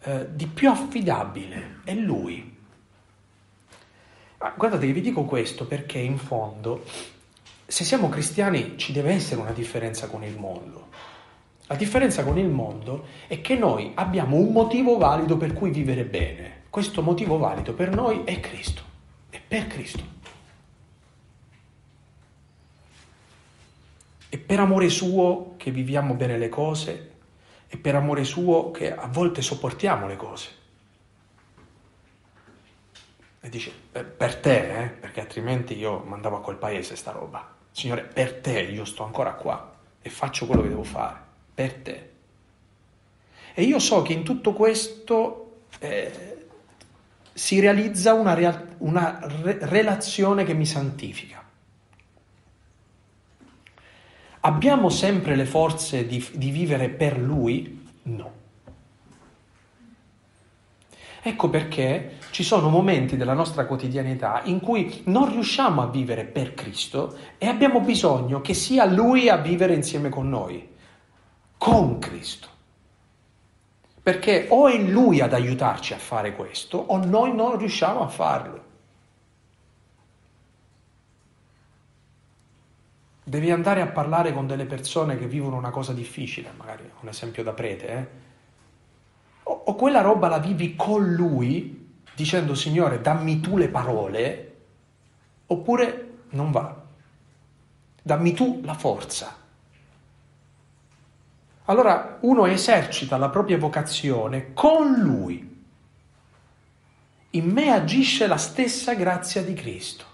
eh, 0.00 0.34
di 0.34 0.46
più 0.46 0.70
affidabile. 0.70 1.80
È 1.84 1.92
lui. 1.92 2.56
Ah, 4.38 4.54
guardate 4.56 4.90
vi 4.92 5.00
dico 5.00 5.24
questo 5.24 5.66
perché 5.66 5.98
in 5.98 6.18
fondo, 6.18 6.84
se 7.66 7.84
siamo 7.84 8.08
cristiani, 8.08 8.74
ci 8.76 8.92
deve 8.92 9.12
essere 9.12 9.40
una 9.40 9.52
differenza 9.52 10.08
con 10.08 10.22
il 10.22 10.38
mondo. 10.38 10.88
La 11.66 11.74
differenza 11.74 12.24
con 12.24 12.38
il 12.38 12.48
mondo 12.48 13.06
è 13.26 13.40
che 13.40 13.56
noi 13.56 13.92
abbiamo 13.94 14.36
un 14.36 14.52
motivo 14.52 14.96
valido 14.96 15.36
per 15.36 15.52
cui 15.52 15.70
vivere 15.70 16.04
bene 16.04 16.56
questo 16.70 17.02
motivo 17.02 17.38
valido 17.38 17.72
per 17.72 17.94
noi 17.94 18.24
è 18.24 18.38
Cristo, 18.40 18.82
è 19.30 19.40
per 19.46 19.66
Cristo. 19.66 20.16
È 24.28 24.36
per 24.36 24.60
amore 24.60 24.90
suo 24.90 25.54
che 25.56 25.70
viviamo 25.70 26.14
bene 26.14 26.36
le 26.36 26.50
cose, 26.50 27.10
è 27.66 27.76
per 27.78 27.94
amore 27.94 28.24
suo 28.24 28.70
che 28.70 28.94
a 28.94 29.08
volte 29.08 29.40
sopportiamo 29.40 30.06
le 30.06 30.16
cose. 30.16 30.50
E 33.48 33.50
dice, 33.50 33.72
per 33.92 34.36
te, 34.36 34.82
eh? 34.82 34.88
perché 34.88 35.20
altrimenti 35.20 35.74
io 35.74 36.00
mandavo 36.00 36.36
a 36.36 36.42
quel 36.42 36.56
paese 36.56 36.96
sta 36.96 37.12
roba. 37.12 37.56
Signore, 37.70 38.02
per 38.02 38.40
te 38.40 38.60
io 38.60 38.84
sto 38.84 39.04
ancora 39.04 39.32
qua 39.32 39.74
e 40.02 40.10
faccio 40.10 40.44
quello 40.44 40.60
che 40.60 40.68
devo 40.68 40.82
fare, 40.82 41.16
per 41.54 41.72
te. 41.76 42.10
E 43.54 43.62
io 43.62 43.78
so 43.78 44.02
che 44.02 44.12
in 44.12 44.22
tutto 44.22 44.52
questo 44.52 45.62
eh, 45.78 46.46
si 47.32 47.58
realizza 47.58 48.12
una, 48.12 48.34
real- 48.34 48.74
una 48.80 49.18
re- 49.40 49.60
relazione 49.62 50.44
che 50.44 50.52
mi 50.52 50.66
santifica. 50.66 51.42
Abbiamo 54.40 54.90
sempre 54.90 55.36
le 55.36 55.46
forze 55.46 56.06
di, 56.06 56.22
di 56.34 56.50
vivere 56.50 56.90
per 56.90 57.18
Lui? 57.18 57.92
No. 58.02 58.37
Ecco 61.22 61.50
perché 61.50 62.18
ci 62.30 62.42
sono 62.42 62.68
momenti 62.68 63.16
della 63.16 63.34
nostra 63.34 63.66
quotidianità 63.66 64.42
in 64.44 64.60
cui 64.60 65.02
non 65.06 65.30
riusciamo 65.30 65.82
a 65.82 65.88
vivere 65.88 66.24
per 66.24 66.54
Cristo 66.54 67.16
e 67.38 67.46
abbiamo 67.46 67.80
bisogno 67.80 68.40
che 68.40 68.54
sia 68.54 68.84
Lui 68.84 69.28
a 69.28 69.36
vivere 69.36 69.74
insieme 69.74 70.08
con 70.08 70.28
noi, 70.28 70.68
con 71.56 71.98
Cristo 71.98 72.56
perché 74.08 74.46
o 74.48 74.68
è 74.68 74.78
lui 74.78 75.20
ad 75.20 75.34
aiutarci 75.34 75.92
a 75.92 75.98
fare 75.98 76.34
questo 76.34 76.78
o 76.78 76.96
noi 77.04 77.34
non 77.34 77.58
riusciamo 77.58 78.00
a 78.00 78.08
farlo. 78.08 78.64
Devi 83.22 83.50
andare 83.50 83.82
a 83.82 83.88
parlare 83.88 84.32
con 84.32 84.46
delle 84.46 84.64
persone 84.64 85.18
che 85.18 85.26
vivono 85.26 85.56
una 85.56 85.68
cosa 85.68 85.92
difficile, 85.92 86.50
magari 86.56 86.90
un 87.02 87.08
esempio 87.08 87.42
da 87.42 87.52
prete, 87.52 87.86
eh? 87.86 88.06
O, 89.48 89.62
o 89.66 89.74
quella 89.74 90.00
roba 90.00 90.28
la 90.28 90.38
vivi 90.38 90.76
con 90.76 91.12
lui 91.12 91.78
dicendo 92.14 92.54
Signore 92.54 93.00
dammi 93.00 93.40
tu 93.40 93.56
le 93.56 93.68
parole, 93.68 94.56
oppure 95.46 96.18
non 96.30 96.50
va. 96.50 96.84
Dammi 98.02 98.32
tu 98.32 98.60
la 98.64 98.74
forza. 98.74 99.36
Allora 101.66 102.18
uno 102.22 102.46
esercita 102.46 103.16
la 103.18 103.28
propria 103.28 103.56
vocazione 103.56 104.52
con 104.52 104.94
lui. 104.94 105.56
In 107.30 107.50
me 107.50 107.70
agisce 107.70 108.26
la 108.26 108.38
stessa 108.38 108.94
grazia 108.94 109.44
di 109.44 109.54
Cristo. 109.54 110.04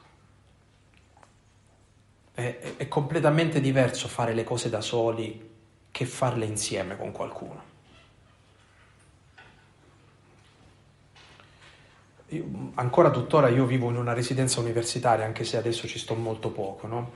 È, 2.32 2.74
è, 2.76 2.88
completamente 2.88 3.60
diverso 3.60 4.08
fare 4.08 4.34
le 4.34 4.42
cose 4.44 4.68
da 4.68 4.80
soli 4.80 5.52
che 5.90 6.04
farle 6.04 6.44
insieme 6.44 6.96
con 6.96 7.12
qualcuno. 7.12 7.73
Io, 12.28 12.44
ancora 12.74 13.10
tuttora 13.10 13.48
io 13.48 13.66
vivo 13.66 13.90
in 13.90 13.96
una 13.96 14.12
residenza 14.12 14.60
universitaria, 14.60 15.24
anche 15.24 15.44
se 15.44 15.56
adesso 15.56 15.86
ci 15.86 15.98
sto 15.98 16.14
molto 16.14 16.50
poco, 16.50 16.86
no? 16.86 17.10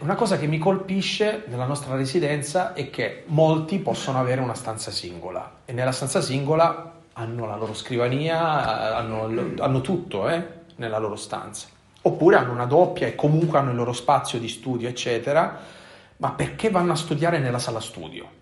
Una 0.00 0.14
cosa 0.14 0.36
che 0.36 0.46
mi 0.46 0.58
colpisce 0.58 1.44
nella 1.46 1.64
nostra 1.64 1.96
residenza 1.96 2.74
è 2.74 2.90
che 2.90 3.24
molti 3.28 3.78
possono 3.78 4.18
avere 4.20 4.42
una 4.42 4.52
stanza 4.52 4.90
singola 4.90 5.60
e 5.64 5.72
nella 5.72 5.92
stanza 5.92 6.20
singola 6.20 7.00
hanno 7.14 7.46
la 7.46 7.56
loro 7.56 7.72
scrivania, 7.72 8.96
hanno, 8.96 9.54
hanno 9.58 9.80
tutto 9.80 10.28
eh, 10.28 10.46
nella 10.76 10.98
loro 10.98 11.16
stanza. 11.16 11.68
Oppure 12.02 12.36
hanno 12.36 12.52
una 12.52 12.66
doppia 12.66 13.06
e 13.06 13.14
comunque 13.14 13.58
hanno 13.58 13.70
il 13.70 13.76
loro 13.76 13.94
spazio 13.94 14.38
di 14.38 14.48
studio, 14.48 14.86
eccetera, 14.86 15.58
ma 16.18 16.30
perché 16.32 16.68
vanno 16.68 16.92
a 16.92 16.96
studiare 16.96 17.38
nella 17.38 17.58
sala 17.58 17.80
studio? 17.80 18.38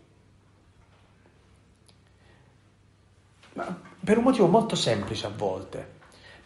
Per 4.08 4.16
un 4.16 4.24
motivo 4.24 4.46
molto 4.46 4.74
semplice 4.74 5.26
a 5.26 5.30
volte, 5.36 5.86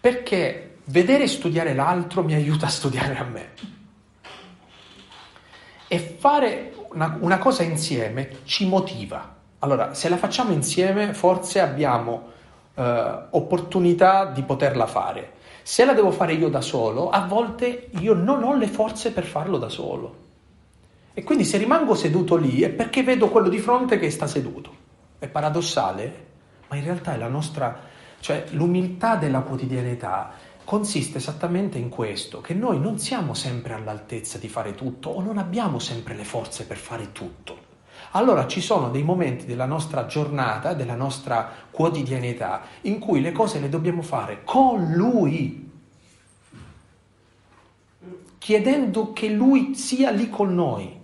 perché 0.00 0.78
vedere 0.86 1.28
studiare 1.28 1.74
l'altro 1.74 2.24
mi 2.24 2.34
aiuta 2.34 2.66
a 2.66 2.68
studiare 2.68 3.16
a 3.16 3.22
me 3.22 3.50
e 5.86 5.98
fare 6.18 6.74
una, 6.90 7.16
una 7.20 7.38
cosa 7.38 7.62
insieme 7.62 8.38
ci 8.42 8.66
motiva. 8.66 9.36
Allora, 9.60 9.94
se 9.94 10.08
la 10.08 10.16
facciamo 10.16 10.50
insieme, 10.50 11.14
forse 11.14 11.60
abbiamo 11.60 12.30
eh, 12.74 13.18
opportunità 13.30 14.24
di 14.24 14.42
poterla 14.42 14.88
fare. 14.88 15.34
Se 15.62 15.84
la 15.84 15.92
devo 15.92 16.10
fare 16.10 16.32
io 16.32 16.48
da 16.48 16.62
solo, 16.62 17.10
a 17.10 17.24
volte 17.28 17.90
io 18.00 18.14
non 18.14 18.42
ho 18.42 18.56
le 18.56 18.66
forze 18.66 19.12
per 19.12 19.24
farlo 19.24 19.56
da 19.58 19.68
solo. 19.68 20.16
E 21.14 21.22
quindi 21.22 21.44
se 21.44 21.58
rimango 21.58 21.94
seduto 21.94 22.34
lì 22.34 22.62
è 22.62 22.70
perché 22.70 23.04
vedo 23.04 23.28
quello 23.28 23.48
di 23.48 23.58
fronte 23.60 24.00
che 24.00 24.10
sta 24.10 24.26
seduto. 24.26 24.74
È 25.20 25.28
paradossale, 25.28 26.30
ma 26.72 26.78
in 26.78 26.84
realtà 26.84 27.12
è 27.12 27.18
la 27.18 27.28
nostra, 27.28 27.80
cioè 28.20 28.46
l'umiltà 28.52 29.16
della 29.16 29.40
quotidianità 29.40 30.32
consiste 30.64 31.18
esattamente 31.18 31.76
in 31.76 31.90
questo, 31.90 32.40
che 32.40 32.54
noi 32.54 32.80
non 32.80 32.98
siamo 32.98 33.34
sempre 33.34 33.74
all'altezza 33.74 34.38
di 34.38 34.48
fare 34.48 34.74
tutto 34.74 35.10
o 35.10 35.20
non 35.20 35.36
abbiamo 35.36 35.78
sempre 35.78 36.14
le 36.14 36.24
forze 36.24 36.64
per 36.64 36.78
fare 36.78 37.12
tutto. 37.12 37.70
Allora 38.12 38.46
ci 38.46 38.62
sono 38.62 38.88
dei 38.88 39.02
momenti 39.02 39.44
della 39.44 39.66
nostra 39.66 40.06
giornata, 40.06 40.72
della 40.72 40.94
nostra 40.94 41.46
quotidianità, 41.70 42.62
in 42.82 42.98
cui 42.98 43.20
le 43.20 43.32
cose 43.32 43.60
le 43.60 43.68
dobbiamo 43.68 44.00
fare 44.00 44.40
con 44.42 44.92
Lui, 44.92 45.70
chiedendo 48.38 49.12
che 49.12 49.28
Lui 49.28 49.74
sia 49.74 50.10
lì 50.10 50.30
con 50.30 50.54
noi. 50.54 51.00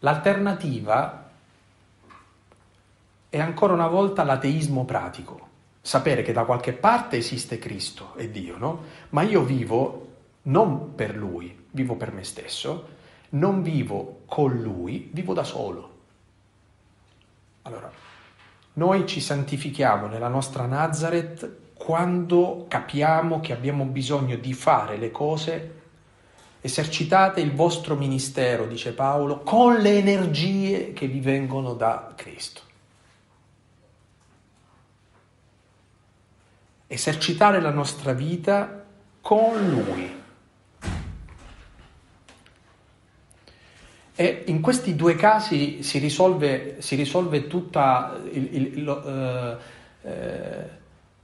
L'alternativa 0.00 1.27
è 3.28 3.38
ancora 3.38 3.72
una 3.72 3.88
volta 3.88 4.24
l'ateismo 4.24 4.84
pratico 4.84 5.46
sapere 5.80 6.22
che 6.22 6.32
da 6.32 6.44
qualche 6.44 6.72
parte 6.72 7.16
esiste 7.16 7.58
Cristo 7.58 8.14
e 8.16 8.30
Dio, 8.30 8.58
no? 8.58 8.82
Ma 9.10 9.22
io 9.22 9.42
vivo 9.42 10.06
non 10.42 10.94
per 10.94 11.16
Lui, 11.16 11.66
vivo 11.70 11.94
per 11.94 12.12
me 12.12 12.24
stesso, 12.24 12.88
non 13.30 13.62
vivo 13.62 14.20
con 14.26 14.60
Lui, 14.60 15.08
vivo 15.12 15.32
da 15.32 15.44
solo. 15.44 15.96
Allora, 17.62 17.90
noi 18.74 19.06
ci 19.06 19.20
santifichiamo 19.20 20.06
nella 20.08 20.28
nostra 20.28 20.66
Nazareth 20.66 21.56
quando 21.74 22.66
capiamo 22.68 23.40
che 23.40 23.52
abbiamo 23.52 23.84
bisogno 23.84 24.36
di 24.36 24.52
fare 24.52 24.96
le 24.96 25.10
cose 25.10 25.76
Esercitate 26.60 27.40
il 27.40 27.54
vostro 27.54 27.94
ministero, 27.94 28.66
dice 28.66 28.92
Paolo, 28.92 29.42
con 29.42 29.76
le 29.76 29.96
energie 29.96 30.92
che 30.92 31.06
vi 31.06 31.20
vengono 31.20 31.74
da 31.74 32.12
Cristo. 32.16 32.62
Esercitare 36.90 37.60
la 37.60 37.70
nostra 37.70 38.12
vita 38.12 38.82
con 39.20 39.68
Lui. 39.68 40.16
E 44.14 44.42
in 44.46 44.60
questi 44.60 44.96
due 44.96 45.14
casi 45.14 45.84
si 45.84 45.98
risolve, 45.98 46.80
si 46.80 46.96
risolve 46.96 47.36
il, 47.36 47.48
il, 48.32 48.78
il, 48.78 48.88
eh, 49.06 50.08
eh, 50.08 50.68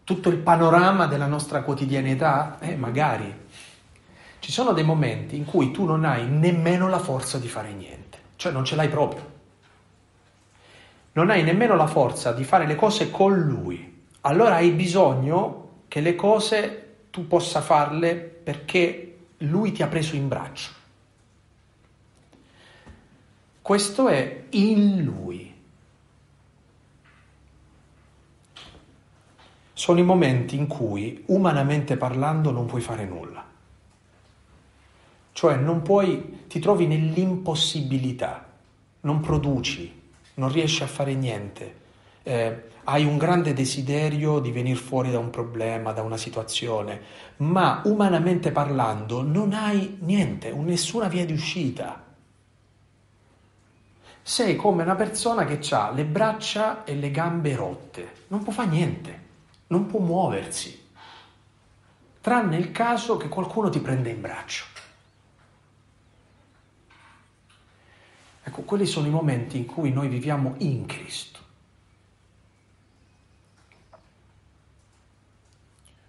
tutto 0.04 0.28
il 0.28 0.36
panorama 0.36 1.06
della 1.06 1.26
nostra 1.26 1.62
quotidianità? 1.62 2.58
Eh, 2.60 2.76
magari. 2.76 3.34
Ci 4.38 4.52
sono 4.52 4.72
dei 4.72 4.84
momenti 4.84 5.34
in 5.34 5.44
cui 5.44 5.70
tu 5.70 5.86
non 5.86 6.04
hai 6.04 6.28
nemmeno 6.28 6.88
la 6.88 6.98
forza 6.98 7.38
di 7.38 7.48
fare 7.48 7.72
niente, 7.72 8.18
cioè 8.36 8.52
non 8.52 8.64
ce 8.64 8.76
l'hai 8.76 8.88
proprio. 8.88 9.32
Non 11.12 11.30
hai 11.30 11.42
nemmeno 11.42 11.74
la 11.74 11.86
forza 11.86 12.32
di 12.32 12.44
fare 12.44 12.66
le 12.66 12.74
cose 12.74 13.10
con 13.10 13.34
lui. 13.34 13.93
Allora 14.26 14.54
hai 14.54 14.70
bisogno 14.70 15.82
che 15.88 16.00
le 16.00 16.14
cose 16.14 16.96
tu 17.10 17.26
possa 17.26 17.60
farle 17.60 18.14
perché 18.14 19.16
lui 19.38 19.72
ti 19.72 19.82
ha 19.82 19.86
preso 19.86 20.16
in 20.16 20.28
braccio. 20.28 20.70
Questo 23.60 24.08
è 24.08 24.44
in 24.50 25.02
lui. 25.02 25.54
Sono 29.74 29.98
i 29.98 30.04
momenti 30.04 30.56
in 30.56 30.68
cui, 30.68 31.22
umanamente 31.26 31.98
parlando, 31.98 32.50
non 32.50 32.64
puoi 32.64 32.80
fare 32.80 33.04
nulla. 33.04 33.44
Cioè 35.32 35.56
non 35.56 35.82
puoi, 35.82 36.44
ti 36.46 36.60
trovi 36.60 36.86
nell'impossibilità, 36.86 38.46
non 39.00 39.20
produci, 39.20 40.00
non 40.34 40.50
riesci 40.50 40.82
a 40.82 40.86
fare 40.86 41.14
niente, 41.14 41.76
eh, 42.22 42.72
hai 42.84 43.04
un 43.04 43.16
grande 43.16 43.54
desiderio 43.54 44.38
di 44.38 44.52
venire 44.52 44.78
fuori 44.78 45.10
da 45.10 45.18
un 45.18 45.30
problema, 45.30 45.92
da 45.92 46.02
una 46.02 46.16
situazione, 46.16 47.00
ma 47.38 47.82
umanamente 47.84 48.52
parlando 48.52 49.22
non 49.22 49.52
hai 49.52 49.98
niente, 50.00 50.52
nessuna 50.52 51.08
via 51.08 51.24
di 51.24 51.32
uscita. 51.32 52.02
Sei 54.22 54.56
come 54.56 54.82
una 54.82 54.94
persona 54.94 55.44
che 55.44 55.60
ha 55.74 55.90
le 55.90 56.04
braccia 56.04 56.84
e 56.84 56.94
le 56.94 57.10
gambe 57.10 57.54
rotte, 57.54 58.12
non 58.28 58.42
può 58.42 58.52
fare 58.52 58.68
niente, 58.68 59.22
non 59.68 59.86
può 59.86 60.00
muoversi, 60.00 60.82
tranne 62.20 62.56
il 62.56 62.70
caso 62.70 63.16
che 63.16 63.28
qualcuno 63.28 63.68
ti 63.68 63.80
prenda 63.80 64.08
in 64.08 64.20
braccio. 64.20 64.64
Ecco, 68.46 68.62
quelli 68.62 68.84
sono 68.84 69.06
i 69.06 69.10
momenti 69.10 69.56
in 69.56 69.64
cui 69.64 69.90
noi 69.90 70.08
viviamo 70.08 70.54
in 70.58 70.84
Cristo. 70.84 71.33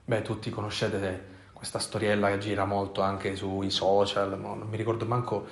Beh, 0.07 0.21
tutti 0.21 0.51
conoscete 0.51 1.33
questa 1.51 1.79
storiella 1.79 2.29
che 2.29 2.38
gira 2.38 2.63
molto 2.65 3.01
anche 3.01 3.35
sui 3.35 3.71
social, 3.71 4.39
non 4.39 4.68
mi 4.70 4.77
ricordo 4.77 5.03
manco, 5.07 5.48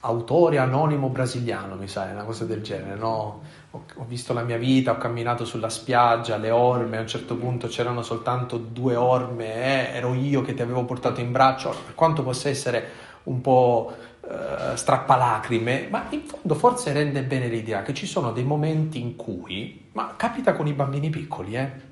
autore 0.00 0.58
anonimo 0.58 1.08
brasiliano, 1.08 1.76
mi 1.76 1.86
sa, 1.86 2.08
una 2.10 2.24
cosa 2.24 2.44
del 2.44 2.62
genere, 2.62 2.96
no? 2.96 3.42
Ho, 3.70 3.84
ho, 3.94 4.04
visto 4.04 4.32
la 4.32 4.42
mia 4.42 4.56
vita, 4.56 4.90
ho 4.90 4.96
camminato 4.96 5.44
sulla 5.44 5.68
spiaggia, 5.68 6.36
le 6.36 6.50
orme, 6.50 6.96
a 6.96 7.00
un 7.02 7.06
certo 7.06 7.36
punto 7.36 7.68
c'erano 7.68 8.02
soltanto 8.02 8.56
due 8.56 8.96
orme, 8.96 9.92
eh, 9.92 9.96
ero 9.96 10.14
io 10.14 10.42
che 10.42 10.54
ti 10.54 10.62
avevo 10.62 10.84
portato 10.84 11.20
in 11.20 11.30
braccio, 11.30 11.70
per 11.70 11.94
quanto 11.94 12.24
possa 12.24 12.48
essere 12.48 12.88
un 13.24 13.40
po' 13.40 13.94
eh, 14.28 14.76
strappalacrime, 14.76 15.86
ma 15.88 16.06
in 16.10 16.22
fondo 16.22 16.56
forse 16.56 16.92
rende 16.92 17.22
bene 17.22 17.46
l'idea 17.46 17.82
che 17.82 17.94
ci 17.94 18.06
sono 18.06 18.32
dei 18.32 18.42
momenti 18.42 19.00
in 19.00 19.14
cui, 19.14 19.90
ma 19.92 20.14
capita 20.16 20.54
con 20.54 20.66
i 20.66 20.72
bambini 20.72 21.08
piccoli, 21.08 21.54
eh? 21.54 21.90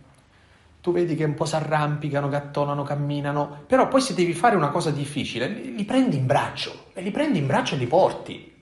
Tu 0.81 0.93
vedi 0.93 1.15
che 1.15 1.25
un 1.25 1.35
po' 1.35 1.45
si 1.45 1.55
arrampicano, 1.57 2.29
gattonano, 2.29 2.83
camminano, 2.83 3.65
però 3.67 3.89
poi 3.89 4.01
se 4.01 4.15
devi 4.15 4.33
fare 4.33 4.57
una 4.57 4.71
cosa 4.71 4.91
difficile, 4.91 5.47
li, 5.49 5.85
prendi 5.85 6.17
in 6.17 6.27
braccio, 6.27 6.87
e 6.95 7.03
li 7.03 7.11
prendi 7.11 7.39
in 7.39 7.47
braccio 7.47 7.75
e 7.75 7.79
li 7.79 7.87
porti. 7.87 8.55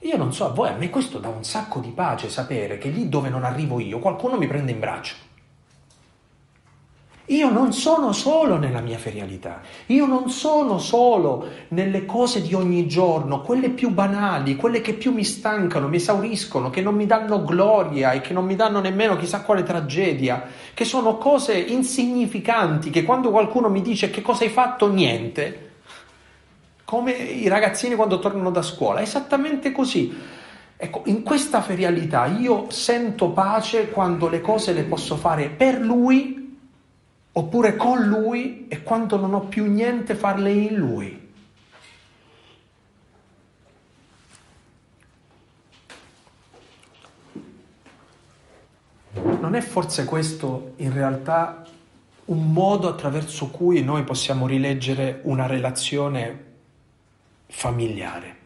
Io 0.00 0.16
non 0.16 0.32
so 0.32 0.46
a 0.46 0.52
voi, 0.52 0.70
a 0.70 0.76
me 0.76 0.90
questo 0.90 1.18
dà 1.18 1.28
un 1.28 1.44
sacco 1.44 1.78
di 1.78 1.90
pace 1.90 2.28
sapere 2.28 2.78
che 2.78 2.88
lì 2.88 3.08
dove 3.08 3.28
non 3.28 3.44
arrivo 3.44 3.78
io, 3.78 3.98
qualcuno 3.98 4.36
mi 4.36 4.46
prende 4.48 4.72
in 4.72 4.80
braccio. 4.80 5.14
Io 7.30 7.48
non 7.48 7.72
sono 7.72 8.10
solo 8.10 8.56
nella 8.56 8.80
mia 8.80 8.98
ferialità, 8.98 9.60
io 9.86 10.04
non 10.04 10.30
sono 10.30 10.78
solo 10.78 11.46
nelle 11.68 12.04
cose 12.04 12.42
di 12.42 12.54
ogni 12.54 12.88
giorno, 12.88 13.42
quelle 13.42 13.70
più 13.70 13.90
banali, 13.90 14.56
quelle 14.56 14.80
che 14.80 14.94
più 14.94 15.12
mi 15.12 15.22
stancano, 15.22 15.86
mi 15.86 15.96
esauriscono, 15.96 16.70
che 16.70 16.80
non 16.80 16.96
mi 16.96 17.06
danno 17.06 17.44
gloria 17.44 18.10
e 18.10 18.20
che 18.20 18.32
non 18.32 18.46
mi 18.46 18.56
danno 18.56 18.80
nemmeno 18.80 19.14
chissà 19.14 19.42
quale 19.42 19.62
tragedia, 19.62 20.42
che 20.74 20.84
sono 20.84 21.18
cose 21.18 21.56
insignificanti, 21.56 22.90
che 22.90 23.04
quando 23.04 23.30
qualcuno 23.30 23.68
mi 23.68 23.80
dice 23.80 24.10
che 24.10 24.22
cosa 24.22 24.42
hai 24.42 24.50
fatto, 24.50 24.90
niente, 24.90 25.70
come 26.84 27.12
i 27.12 27.46
ragazzini 27.46 27.94
quando 27.94 28.18
tornano 28.18 28.50
da 28.50 28.62
scuola, 28.62 29.02
esattamente 29.02 29.70
così. 29.70 30.12
Ecco, 30.76 31.02
in 31.04 31.22
questa 31.22 31.60
ferialità 31.60 32.26
io 32.26 32.70
sento 32.70 33.28
pace 33.28 33.90
quando 33.90 34.28
le 34.28 34.40
cose 34.40 34.72
le 34.72 34.82
posso 34.82 35.14
fare 35.14 35.48
per 35.48 35.78
lui 35.78 36.39
oppure 37.32 37.76
con 37.76 38.02
lui 38.02 38.66
e 38.68 38.82
quando 38.82 39.16
non 39.16 39.34
ho 39.34 39.40
più 39.42 39.70
niente 39.70 40.14
farle 40.14 40.50
in 40.52 40.74
lui. 40.74 41.28
Non 49.12 49.54
è 49.54 49.60
forse 49.60 50.04
questo 50.04 50.74
in 50.76 50.92
realtà 50.92 51.66
un 52.26 52.52
modo 52.52 52.88
attraverso 52.88 53.48
cui 53.48 53.82
noi 53.82 54.04
possiamo 54.04 54.46
rileggere 54.46 55.20
una 55.24 55.46
relazione 55.46 56.44
familiare? 57.46 58.39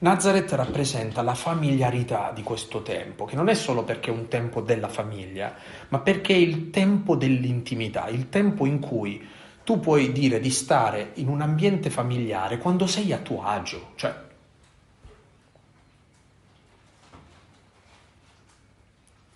Nazareth 0.00 0.52
rappresenta 0.52 1.22
la 1.22 1.34
familiarità 1.34 2.30
di 2.32 2.42
questo 2.42 2.82
tempo, 2.82 3.24
che 3.24 3.34
non 3.34 3.48
è 3.48 3.54
solo 3.54 3.82
perché 3.82 4.10
è 4.10 4.14
un 4.14 4.28
tempo 4.28 4.60
della 4.60 4.88
famiglia, 4.88 5.54
ma 5.88 5.98
perché 5.98 6.34
è 6.34 6.36
il 6.36 6.70
tempo 6.70 7.16
dell'intimità, 7.16 8.06
il 8.08 8.28
tempo 8.28 8.64
in 8.64 8.78
cui 8.78 9.26
tu 9.64 9.80
puoi 9.80 10.12
dire 10.12 10.38
di 10.40 10.50
stare 10.50 11.10
in 11.14 11.28
un 11.28 11.40
ambiente 11.40 11.90
familiare 11.90 12.58
quando 12.58 12.86
sei 12.86 13.12
a 13.12 13.18
tuo 13.18 13.42
agio, 13.42 13.92
cioè 13.96 14.26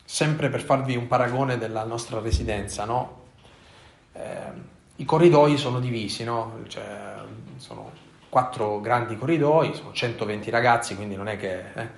sempre 0.04 0.50
per 0.50 0.60
farvi 0.60 0.94
un 0.94 1.06
paragone 1.06 1.56
della 1.56 1.84
nostra 1.84 2.20
residenza, 2.20 2.84
no? 2.84 3.20
Eh, 4.12 4.70
I 4.96 5.04
corridoi 5.06 5.56
sono 5.56 5.80
divisi, 5.80 6.22
no? 6.22 6.60
Cioè, 6.68 7.14
sono 7.56 7.91
quattro 8.32 8.80
grandi 8.80 9.18
corridoi, 9.18 9.74
sono 9.74 9.92
120 9.92 10.48
ragazzi, 10.48 10.96
quindi 10.96 11.16
non 11.16 11.28
è 11.28 11.36
che 11.36 11.64
eh, 11.74 11.88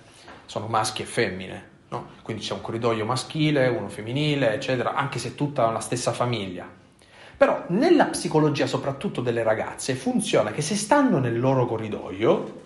sono 0.46 0.66
maschi 0.66 1.02
e 1.02 1.04
femmine, 1.04 1.68
no? 1.90 2.08
quindi 2.24 2.42
c'è 2.42 2.54
un 2.54 2.60
corridoio 2.60 3.04
maschile, 3.04 3.68
uno 3.68 3.88
femminile, 3.88 4.52
eccetera, 4.52 4.94
anche 4.94 5.20
se 5.20 5.36
tutta 5.36 5.70
la 5.70 5.78
stessa 5.78 6.10
famiglia. 6.10 6.68
Però 7.36 7.66
nella 7.68 8.06
psicologia, 8.06 8.66
soprattutto 8.66 9.20
delle 9.20 9.44
ragazze, 9.44 9.94
funziona 9.94 10.50
che 10.50 10.60
se 10.60 10.74
stanno 10.74 11.20
nel 11.20 11.38
loro 11.38 11.66
corridoio 11.66 12.62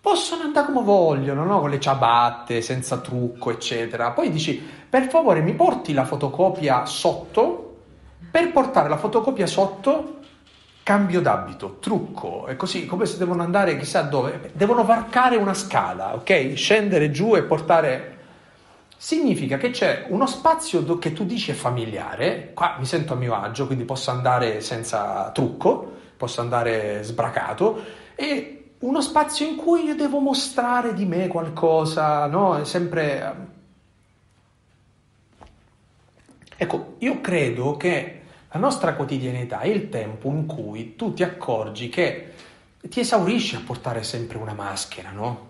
possono 0.00 0.44
andare 0.44 0.66
come 0.66 0.84
vogliono, 0.84 1.42
no? 1.42 1.58
con 1.58 1.70
le 1.70 1.80
ciabatte, 1.80 2.62
senza 2.62 2.98
trucco, 2.98 3.50
eccetera. 3.50 4.12
Poi 4.12 4.30
dici, 4.30 4.64
per 4.88 5.08
favore 5.08 5.40
mi 5.40 5.54
porti 5.54 5.92
la 5.92 6.04
fotocopia 6.04 6.86
sotto, 6.86 7.78
per 8.30 8.52
portare 8.52 8.88
la 8.88 8.96
fotocopia 8.96 9.48
sotto 9.48 10.17
cambio 10.88 11.20
d'abito, 11.20 11.76
trucco, 11.80 12.46
è 12.46 12.56
così 12.56 12.86
come 12.86 13.04
se 13.04 13.18
devono 13.18 13.42
andare 13.42 13.76
chissà 13.76 14.00
dove, 14.00 14.52
devono 14.54 14.86
varcare 14.86 15.36
una 15.36 15.52
scala, 15.52 16.14
ok? 16.14 16.54
Scendere 16.54 17.10
giù 17.10 17.36
e 17.36 17.42
portare... 17.42 18.16
Significa 18.96 19.58
che 19.58 19.68
c'è 19.68 20.06
uno 20.08 20.26
spazio 20.26 20.98
che 20.98 21.12
tu 21.12 21.26
dici 21.26 21.50
è 21.50 21.54
familiare, 21.54 22.52
qua 22.54 22.76
mi 22.78 22.86
sento 22.86 23.12
a 23.12 23.16
mio 23.16 23.34
agio, 23.34 23.66
quindi 23.66 23.84
posso 23.84 24.10
andare 24.10 24.62
senza 24.62 25.30
trucco, 25.30 25.92
posso 26.16 26.40
andare 26.40 27.02
sbracato, 27.02 27.84
e 28.14 28.70
uno 28.78 29.02
spazio 29.02 29.46
in 29.46 29.56
cui 29.56 29.84
io 29.84 29.94
devo 29.94 30.20
mostrare 30.20 30.94
di 30.94 31.04
me 31.04 31.28
qualcosa, 31.28 32.24
no? 32.28 32.56
È 32.56 32.64
sempre 32.64 33.56
Ecco, 36.56 36.94
io 36.98 37.20
credo 37.20 37.76
che 37.76 38.17
la 38.50 38.58
nostra 38.58 38.94
quotidianità 38.94 39.60
è 39.60 39.68
il 39.68 39.90
tempo 39.90 40.28
in 40.30 40.46
cui 40.46 40.96
tu 40.96 41.12
ti 41.12 41.22
accorgi 41.22 41.90
che 41.90 42.32
ti 42.88 43.00
esaurisci 43.00 43.56
a 43.56 43.62
portare 43.64 44.02
sempre 44.02 44.38
una 44.38 44.54
maschera, 44.54 45.10
no? 45.10 45.46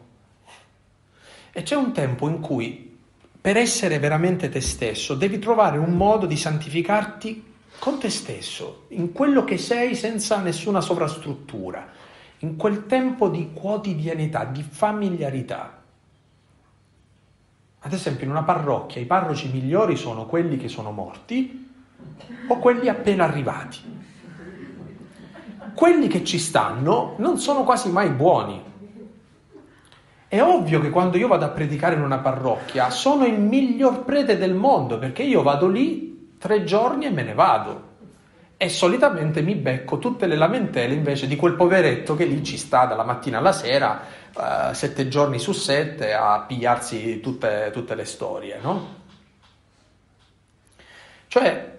E 1.52 1.62
c'è 1.62 1.76
un 1.76 1.92
tempo 1.92 2.28
in 2.28 2.40
cui 2.40 2.96
per 3.40 3.56
essere 3.56 4.00
veramente 4.00 4.48
te 4.48 4.60
stesso 4.60 5.14
devi 5.14 5.38
trovare 5.38 5.78
un 5.78 5.92
modo 5.92 6.26
di 6.26 6.36
santificarti 6.36 7.44
con 7.78 8.00
te 8.00 8.10
stesso, 8.10 8.86
in 8.88 9.12
quello 9.12 9.44
che 9.44 9.58
sei 9.58 9.94
senza 9.94 10.40
nessuna 10.40 10.80
sovrastruttura, 10.80 11.88
in 12.38 12.56
quel 12.56 12.86
tempo 12.86 13.28
di 13.28 13.50
quotidianità, 13.52 14.44
di 14.44 14.64
familiarità. 14.68 15.80
Ad 17.78 17.92
esempio 17.92 18.24
in 18.24 18.32
una 18.32 18.42
parrocchia 18.42 19.00
i 19.00 19.06
parroci 19.06 19.48
migliori 19.52 19.94
sono 19.94 20.26
quelli 20.26 20.56
che 20.56 20.66
sono 20.66 20.90
morti 20.90 21.67
o 22.48 22.58
quelli 22.58 22.88
appena 22.88 23.24
arrivati. 23.24 23.96
Quelli 25.74 26.08
che 26.08 26.24
ci 26.24 26.38
stanno 26.38 27.14
non 27.18 27.38
sono 27.38 27.62
quasi 27.62 27.90
mai 27.90 28.10
buoni. 28.10 28.62
È 30.26 30.42
ovvio 30.42 30.80
che 30.80 30.90
quando 30.90 31.16
io 31.16 31.28
vado 31.28 31.44
a 31.44 31.50
predicare 31.50 31.94
in 31.94 32.02
una 32.02 32.18
parrocchia 32.18 32.90
sono 32.90 33.24
il 33.24 33.38
miglior 33.38 34.04
prete 34.04 34.36
del 34.36 34.54
mondo 34.54 34.98
perché 34.98 35.22
io 35.22 35.42
vado 35.42 35.68
lì 35.68 36.36
tre 36.38 36.64
giorni 36.64 37.06
e 37.06 37.10
me 37.10 37.22
ne 37.22 37.34
vado. 37.34 37.86
E 38.56 38.68
solitamente 38.68 39.40
mi 39.40 39.54
becco 39.54 39.98
tutte 39.98 40.26
le 40.26 40.36
lamentele 40.36 40.92
invece 40.92 41.28
di 41.28 41.36
quel 41.36 41.54
poveretto 41.54 42.16
che 42.16 42.24
lì 42.24 42.42
ci 42.42 42.56
sta 42.56 42.86
dalla 42.86 43.04
mattina 43.04 43.38
alla 43.38 43.52
sera, 43.52 44.02
uh, 44.34 44.74
sette 44.74 45.06
giorni 45.06 45.38
su 45.38 45.52
sette, 45.52 46.12
a 46.12 46.40
pigliarsi 46.40 47.20
tutte, 47.20 47.70
tutte 47.72 47.94
le 47.94 48.04
storie, 48.04 48.58
no? 48.60 48.96
Cioè, 51.28 51.77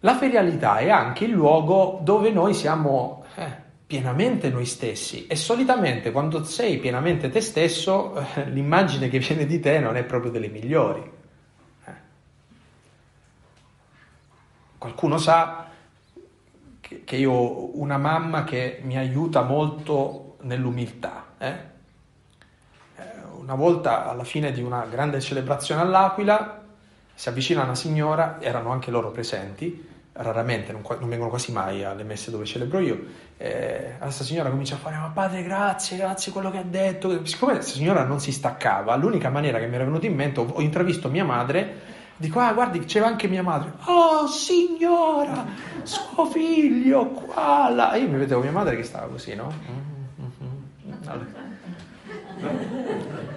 la 0.00 0.16
ferialità 0.16 0.78
è 0.78 0.90
anche 0.90 1.24
il 1.24 1.30
luogo 1.30 2.00
dove 2.02 2.30
noi 2.30 2.52
siamo 2.52 3.24
eh, 3.34 3.64
pienamente 3.86 4.50
noi 4.50 4.66
stessi 4.66 5.26
e 5.26 5.36
solitamente 5.36 6.10
quando 6.10 6.44
sei 6.44 6.78
pienamente 6.78 7.30
te 7.30 7.40
stesso 7.40 8.14
eh, 8.14 8.50
l'immagine 8.50 9.08
che 9.08 9.20
viene 9.20 9.46
di 9.46 9.58
te 9.58 9.78
non 9.78 9.96
è 9.96 10.04
proprio 10.04 10.30
delle 10.30 10.48
migliori. 10.48 11.10
Eh. 11.86 11.92
Qualcuno 14.76 15.16
sa 15.16 15.70
che, 16.80 17.04
che, 17.04 17.16
io 17.16 17.32
ho 17.32 17.80
una 17.80 17.96
mamma 17.96 18.44
che 18.44 18.80
mi 18.82 18.98
aiuta 18.98 19.42
molto 19.42 20.36
nell'umiltà. 20.42 21.26
Eh. 21.38 21.74
Eh, 22.96 23.02
una 23.38 23.54
volta 23.54 24.08
alla 24.08 24.24
fine 24.24 24.52
di 24.52 24.62
una 24.62 24.84
grande 24.84 25.20
celebrazione 25.20 25.80
all'Aquila 25.80 26.65
si 27.16 27.30
avvicina 27.30 27.62
una 27.62 27.74
signora, 27.74 28.36
erano 28.40 28.70
anche 28.70 28.90
loro 28.90 29.10
presenti, 29.10 29.88
raramente, 30.12 30.70
non, 30.70 30.82
non 31.00 31.08
vengono 31.08 31.30
quasi 31.30 31.50
mai 31.50 31.82
alle 31.82 32.04
messe 32.04 32.30
dove 32.30 32.44
celebro 32.44 32.78
io, 32.78 33.04
eh, 33.38 33.94
questa 33.98 34.22
signora 34.22 34.50
comincia 34.50 34.74
a 34.74 34.78
fare, 34.78 34.96
ma 34.96 35.10
padre 35.12 35.42
grazie, 35.42 35.96
grazie 35.96 36.30
quello 36.30 36.50
che 36.50 36.58
ha 36.58 36.62
detto, 36.62 37.24
siccome 37.24 37.54
questa 37.54 37.72
signora 37.72 38.04
non 38.04 38.20
si 38.20 38.32
staccava, 38.32 38.94
l'unica 38.96 39.30
maniera 39.30 39.58
che 39.58 39.66
mi 39.66 39.76
era 39.76 39.84
venuta 39.84 40.04
in 40.04 40.14
mente, 40.14 40.40
ho, 40.40 40.60
intravisto 40.60 41.08
mia 41.08 41.24
madre, 41.24 41.94
dico, 42.16 42.38
ah 42.38 42.52
guardi 42.52 42.80
c'era 42.80 43.06
anche 43.06 43.28
mia 43.28 43.42
madre, 43.42 43.72
oh 43.86 44.26
signora, 44.26 45.46
suo 45.84 46.26
figlio, 46.26 47.06
qua, 47.06 47.70
là, 47.70 47.92
e 47.94 48.00
io 48.00 48.10
mi 48.10 48.18
vedevo 48.18 48.42
mia 48.42 48.52
madre 48.52 48.76
che 48.76 48.82
stava 48.82 49.06
così, 49.06 49.34
no? 49.34 49.50
Mm-hmm. 49.50 50.92
Allora. 51.06 51.44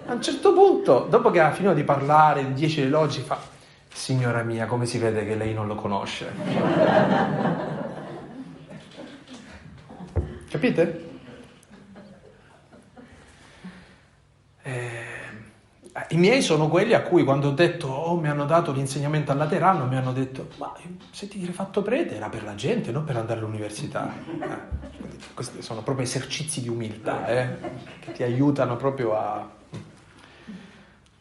A 0.07 0.13
un 0.13 0.21
certo 0.21 0.51
punto, 0.51 1.07
dopo 1.09 1.31
che 1.31 1.39
ha 1.39 1.51
finito 1.51 1.73
di 1.73 1.85
parlare, 1.85 2.45
di 2.45 2.53
dieci 2.53 2.81
elogi, 2.81 3.21
fa 3.21 3.57
Signora 3.91 4.43
mia, 4.43 4.65
come 4.65 4.85
si 4.85 4.97
vede 4.97 5.25
che 5.25 5.35
lei 5.35 5.53
non 5.53 5.67
lo 5.67 5.75
conosce? 5.75 6.31
Capite? 10.49 11.07
Eh, 14.63 15.03
I 16.09 16.17
miei 16.17 16.41
sono 16.41 16.67
quelli 16.67 16.93
a 16.93 17.01
cui 17.01 17.23
quando 17.23 17.49
ho 17.49 17.51
detto 17.51 17.87
oh 17.87 18.19
mi 18.19 18.27
hanno 18.29 18.45
dato 18.45 18.71
l'insegnamento 18.71 19.31
al 19.31 19.37
Laterano 19.37 19.85
mi 19.85 19.95
hanno 19.95 20.11
detto 20.11 20.49
ma 20.57 20.73
se 21.11 21.27
ti 21.27 21.39
direi 21.39 21.53
fatto 21.53 21.81
prete 21.81 22.15
era 22.15 22.29
per 22.29 22.43
la 22.43 22.55
gente 22.55 22.91
non 22.91 23.03
per 23.03 23.17
andare 23.17 23.39
all'università 23.39 24.13
eh, 24.41 25.33
questi 25.33 25.61
sono 25.61 25.81
proprio 25.81 26.05
esercizi 26.05 26.61
di 26.61 26.67
umiltà 26.69 27.27
eh, 27.27 27.57
che 27.99 28.11
ti 28.11 28.23
aiutano 28.23 28.75
proprio 28.75 29.15
a 29.15 29.49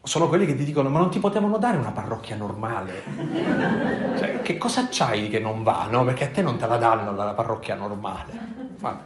sono 0.01 0.27
quelli 0.27 0.45
che 0.45 0.55
ti 0.55 0.63
dicono 0.63 0.89
ma 0.89 0.99
non 0.99 1.09
ti 1.09 1.19
potevano 1.19 1.57
dare 1.57 1.77
una 1.77 1.91
parrocchia 1.91 2.35
normale 2.35 3.03
cioè, 4.17 4.41
che 4.41 4.57
cosa 4.57 4.87
c'hai 4.89 5.27
che 5.29 5.39
non 5.39 5.63
va 5.63 5.87
no? 5.89 6.05
perché 6.05 6.25
a 6.25 6.29
te 6.29 6.41
non 6.41 6.57
te 6.57 6.67
la 6.67 6.77
danno 6.77 7.13
la 7.13 7.33
parrocchia 7.33 7.75
normale 7.75 8.31
Vabbè. 8.79 9.01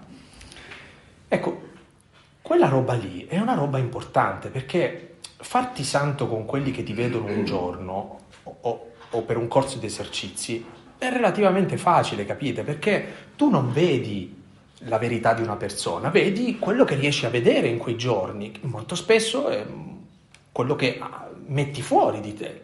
ecco 1.28 1.62
quella 2.42 2.68
roba 2.68 2.94
lì 2.94 3.26
è 3.26 3.40
una 3.40 3.56
roba 3.56 3.80
importante 3.80 4.50
perché 4.50 5.16
farti 5.38 5.84
santo 5.84 6.28
con 6.28 6.46
quelli 6.46 6.72
che 6.72 6.84
ti 6.84 6.94
vedono 6.94 7.26
un 7.26 7.44
giorno 7.44 8.20
o, 8.44 8.92
o 9.10 9.22
per 9.22 9.38
un 9.38 9.48
corso 9.48 9.80
di 9.80 9.88
esercizi 9.88 10.64
è 10.98 11.10
relativamente 11.10 11.78
facile 11.78 12.26
capite 12.26 12.64
perché 12.64 13.32
tu 13.36 13.50
non 13.50 13.74
vedi 13.74 14.42
la 14.86 14.98
verità 14.98 15.34
di 15.34 15.42
una 15.42 15.56
persona, 15.56 16.10
vedi 16.10 16.60
quello 16.60 16.84
che 16.84 16.96
riesci 16.96 17.26
a 17.26 17.30
vedere 17.30 17.68
in 17.68 17.78
quei 17.78 17.96
giorni. 17.96 18.52
Molto 18.62 18.96
spesso 18.96 19.48
è 19.48 19.66
quello 20.54 20.76
che 20.76 21.00
ah, 21.02 21.30
metti 21.48 21.82
fuori 21.82 22.22
di 22.22 22.34
te. 22.36 22.62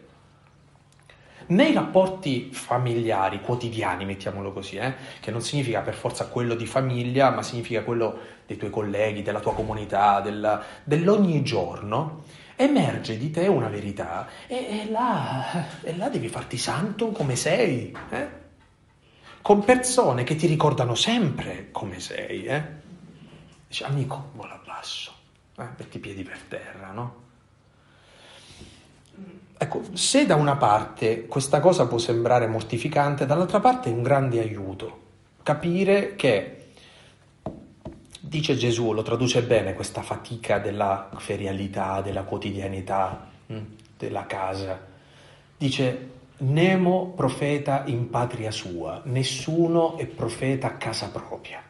Nei 1.48 1.72
rapporti 1.74 2.50
familiari, 2.52 3.40
quotidiani, 3.40 4.04
mettiamolo 4.04 4.52
così, 4.52 4.76
eh, 4.76 4.94
che 5.18 5.32
non 5.32 5.42
significa 5.42 5.80
per 5.80 5.94
forza 5.94 6.28
quello 6.28 6.54
di 6.54 6.64
famiglia, 6.64 7.30
ma 7.30 7.42
significa 7.42 7.82
quello 7.82 8.16
dei 8.46 8.56
tuoi 8.56 8.70
colleghi, 8.70 9.22
della 9.22 9.40
tua 9.40 9.52
comunità, 9.52 10.20
del, 10.20 10.62
dell'ogni 10.84 11.42
giorno, 11.42 12.22
emerge 12.54 13.18
di 13.18 13.32
te 13.32 13.48
una 13.48 13.68
verità 13.68 14.28
e, 14.46 14.82
e, 14.82 14.90
là, 14.90 15.80
e 15.82 15.96
là, 15.96 16.08
devi 16.08 16.28
farti 16.28 16.56
santo 16.56 17.10
come 17.10 17.34
sei, 17.34 17.96
eh? 18.10 18.28
con 19.42 19.64
persone 19.64 20.22
che 20.22 20.36
ti 20.36 20.46
ricordano 20.46 20.94
sempre 20.94 21.70
come 21.72 21.98
sei. 21.98 22.44
Eh? 22.44 22.64
Dici, 23.66 23.82
amico, 23.82 24.30
vola 24.34 24.60
basso, 24.64 25.12
eh? 25.58 25.66
metti 25.76 25.96
i 25.96 26.00
piedi 26.00 26.22
per 26.22 26.38
terra, 26.42 26.92
no? 26.92 27.28
Ecco, 29.58 29.82
se 29.92 30.24
da 30.24 30.36
una 30.36 30.56
parte 30.56 31.26
questa 31.26 31.60
cosa 31.60 31.86
può 31.86 31.98
sembrare 31.98 32.46
mortificante, 32.46 33.26
dall'altra 33.26 33.60
parte 33.60 33.90
è 33.90 33.92
un 33.92 34.02
grande 34.02 34.40
aiuto. 34.40 34.98
Capire 35.42 36.14
che, 36.16 36.68
dice 38.20 38.56
Gesù, 38.56 38.92
lo 38.92 39.02
traduce 39.02 39.42
bene 39.42 39.74
questa 39.74 40.02
fatica 40.02 40.58
della 40.58 41.10
ferialità, 41.16 42.00
della 42.00 42.22
quotidianità, 42.22 43.28
mm, 43.52 43.58
della 43.98 44.24
casa. 44.26 44.80
Dice, 45.56 46.18
Nemo 46.42 47.12
profeta 47.14 47.82
in 47.84 48.08
patria 48.08 48.50
sua, 48.50 49.02
nessuno 49.04 49.98
è 49.98 50.06
profeta 50.06 50.68
a 50.68 50.76
casa 50.76 51.10
propria. 51.10 51.62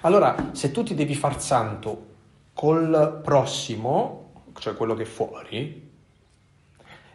Allora, 0.00 0.50
se 0.52 0.70
tu 0.70 0.82
ti 0.82 0.94
devi 0.94 1.14
far 1.14 1.42
santo 1.42 2.06
col 2.54 3.20
prossimo, 3.22 4.25
cioè 4.58 4.74
quello 4.74 4.94
che 4.94 5.02
è 5.02 5.06
fuori, 5.06 5.94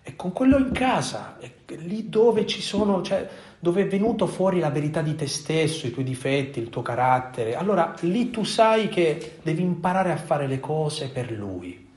e 0.03 0.15
con 0.15 0.31
quello 0.31 0.57
in 0.57 0.71
casa, 0.71 1.37
lì 1.67 2.09
dove 2.09 2.47
ci 2.47 2.61
sono, 2.61 3.01
cioè 3.03 3.29
dove 3.59 3.83
è 3.83 3.87
venuto 3.87 4.25
fuori 4.25 4.59
la 4.59 4.71
verità 4.71 5.01
di 5.03 5.15
te 5.15 5.27
stesso, 5.27 5.85
i 5.85 5.91
tuoi 5.91 6.03
difetti, 6.03 6.59
il 6.59 6.69
tuo 6.69 6.81
carattere, 6.81 7.55
allora 7.55 7.93
lì 8.01 8.31
tu 8.31 8.43
sai 8.43 8.89
che 8.89 9.37
devi 9.43 9.61
imparare 9.61 10.11
a 10.11 10.17
fare 10.17 10.47
le 10.47 10.59
cose 10.59 11.09
per 11.09 11.31
lui. 11.31 11.87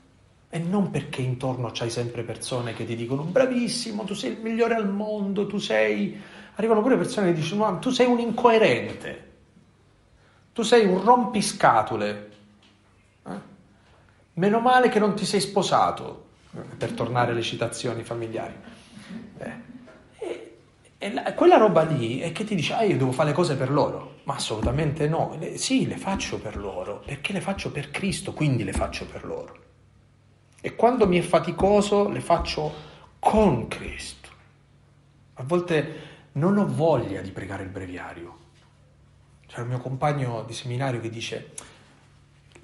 E 0.47 0.59
non 0.59 0.91
perché 0.91 1.21
intorno 1.21 1.71
c'hai 1.73 1.89
sempre 1.89 2.21
persone 2.21 2.73
che 2.73 2.85
ti 2.85 2.95
dicono 2.95 3.23
bravissimo, 3.23 4.03
tu 4.03 4.13
sei 4.13 4.33
il 4.33 4.39
migliore 4.41 4.75
al 4.75 4.89
mondo, 4.89 5.47
tu 5.47 5.57
sei... 5.57 6.21
Arrivano 6.57 6.81
pure 6.81 6.95
persone 6.95 7.33
che 7.33 7.41
dicono 7.41 7.69
no, 7.69 7.79
tu 7.79 7.89
sei 7.89 8.05
un 8.05 8.19
incoerente, 8.19 9.31
tu 10.53 10.61
sei 10.61 10.85
un 10.85 11.03
rompiscatole, 11.03 12.29
Meno 14.35 14.59
male 14.59 14.89
che 14.89 14.99
non 14.99 15.15
ti 15.15 15.25
sei 15.25 15.39
sposato, 15.39 16.25
per 16.77 16.91
tornare 16.93 17.31
alle 17.31 17.41
citazioni 17.41 18.03
familiari. 18.03 18.53
Eh, 19.37 19.51
e, 20.17 20.57
e 20.97 21.13
la, 21.13 21.33
quella 21.33 21.57
roba 21.57 21.83
lì 21.83 22.19
è 22.19 22.31
che 22.31 22.43
ti 22.43 22.55
dice, 22.55 22.73
ah 22.73 22.83
io 22.83 22.97
devo 22.97 23.11
fare 23.11 23.29
le 23.29 23.35
cose 23.35 23.55
per 23.55 23.71
loro. 23.71 24.19
Ma 24.23 24.35
assolutamente 24.35 25.07
no. 25.07 25.35
Le, 25.39 25.57
sì, 25.57 25.87
le 25.87 25.97
faccio 25.97 26.39
per 26.39 26.57
loro, 26.57 27.01
perché 27.05 27.33
le 27.33 27.41
faccio 27.41 27.71
per 27.71 27.91
Cristo, 27.91 28.33
quindi 28.33 28.63
le 28.63 28.73
faccio 28.73 29.05
per 29.05 29.25
loro. 29.25 29.63
E 30.61 30.75
quando 30.75 31.07
mi 31.07 31.17
è 31.17 31.21
faticoso, 31.21 32.09
le 32.09 32.21
faccio 32.21 32.73
con 33.19 33.67
Cristo. 33.67 34.29
A 35.35 35.43
volte 35.43 36.13
non 36.33 36.57
ho 36.57 36.65
voglia 36.67 37.21
di 37.21 37.31
pregare 37.31 37.63
il 37.63 37.69
breviario. 37.69 38.37
C'è 39.47 39.61
il 39.61 39.67
mio 39.67 39.77
compagno 39.77 40.43
di 40.45 40.53
seminario 40.53 40.99
che 40.99 41.09
dice 41.09 41.53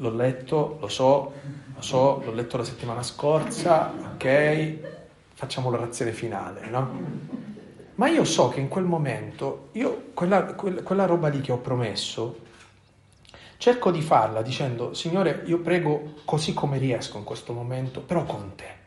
l'ho 0.02 0.10
letto, 0.10 0.78
lo 0.80 0.88
so, 0.88 1.32
lo 1.76 1.82
so, 1.82 2.22
l'ho 2.26 2.34
letto 2.34 2.58
la 2.58 2.64
settimana 2.64 3.04
scorsa, 3.04 3.94
ok, 4.14 4.78
facciamo 5.34 5.70
l'orazione 5.70 6.12
finale, 6.12 6.68
no? 6.70 7.30
Ma 7.96 8.10
io 8.10 8.24
so 8.24 8.50
che 8.50 8.60
in 8.60 8.68
quel 8.68 8.84
momento, 8.84 9.70
io 9.74 10.06
quella, 10.14 10.44
quella, 10.56 11.06
roba 11.06 11.28
lì 11.28 11.40
che 11.40 11.52
ho 11.52 11.60
promesso, 11.60 12.40
cerco 13.58 13.92
di 13.92 14.02
farla 14.02 14.42
dicendo, 14.42 14.96
Signore, 14.96 15.44
io 15.46 15.60
prego 15.60 16.16
così 16.26 16.54
come 16.56 16.80
riesco 16.80 17.20
in 17.20 17.24
questo 17.24 17.54
momento, 17.54 18.02
però 18.02 18.24
con 18.24 18.54
te. 18.56 18.80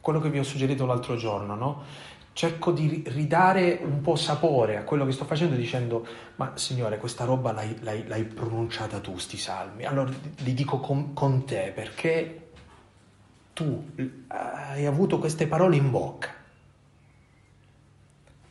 Quello 0.00 0.20
che 0.20 0.30
vi 0.30 0.38
ho 0.38 0.42
suggerito 0.42 0.86
l'altro 0.86 1.16
giorno, 1.16 1.54
no? 1.54 1.82
Cerco 2.34 2.72
di 2.72 3.02
ridare 3.06 3.80
un 3.82 4.02
po' 4.02 4.16
sapore 4.16 4.76
a 4.76 4.82
quello 4.82 5.06
che 5.06 5.12
sto 5.12 5.24
facendo 5.24 5.56
dicendo, 5.56 6.06
ma 6.36 6.52
Signore, 6.56 6.98
questa 6.98 7.24
roba 7.24 7.52
l'hai, 7.52 7.76
l'hai, 7.80 8.06
l'hai 8.06 8.24
pronunciata 8.24 9.00
tu, 9.00 9.16
sti 9.16 9.38
salmi. 9.38 9.84
Allora 9.84 10.12
li 10.38 10.52
dico 10.52 10.78
con, 10.80 11.14
con 11.14 11.46
te 11.46 11.72
perché 11.74 12.50
tu 13.54 13.88
hai 14.28 14.84
avuto 14.84 15.18
queste 15.18 15.46
parole 15.46 15.76
in 15.76 15.90
bocca 15.90 16.42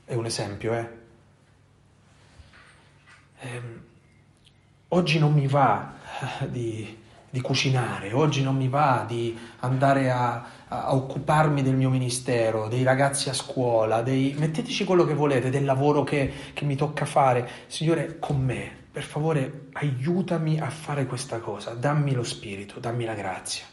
è 0.06 0.16
un 0.16 0.26
esempio, 0.26 0.74
eh? 0.74 0.90
Ehm, 3.40 3.84
oggi 4.90 5.18
non 5.18 5.34
mi 5.34 5.48
va 5.48 5.94
eh, 6.40 6.52
di, 6.52 6.98
di, 7.30 7.42
cucinare, 7.42 8.14
oggi 8.14 8.44
non 8.44 8.56
mi 8.56 8.68
va 8.68 9.06
di 9.08 9.38
andare 9.60 10.12
a, 10.12 10.46
a, 10.82 10.96
occuparmi 10.96 11.62
del 11.62 11.76
mio 11.76 11.90
ministero, 11.90 12.68
dei 12.68 12.84
ragazzi 12.84 13.30
a 13.30 13.34
scuola, 13.34 14.02
dei... 14.02 14.36
metteteci 14.38 14.84
quello 14.84 15.06
che 15.06 15.14
volete, 15.14 15.50
del 15.50 15.66
lavoro 15.66 16.04
che, 16.04 16.32
che 16.54 16.66
mi 16.66 16.76
tocca 16.76 17.06
fare. 17.06 17.50
Signore, 17.68 18.18
con 18.20 18.44
me, 18.44 18.72
per 18.92 19.04
favore, 19.04 19.68
aiutami 19.74 20.60
a 20.60 20.70
fare 20.70 21.06
questa 21.06 21.40
cosa, 21.40 21.72
dammi 21.72 22.14
lo 22.14 22.24
spirito, 22.24 22.80
dammi 22.80 23.06
la 23.06 23.14
grazia. 23.14 23.66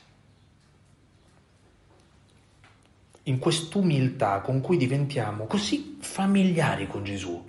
in 3.24 3.38
quest'umiltà 3.38 4.40
con 4.40 4.60
cui 4.60 4.76
diventiamo 4.76 5.46
così 5.46 5.98
familiari 6.00 6.86
con 6.86 7.04
Gesù, 7.04 7.42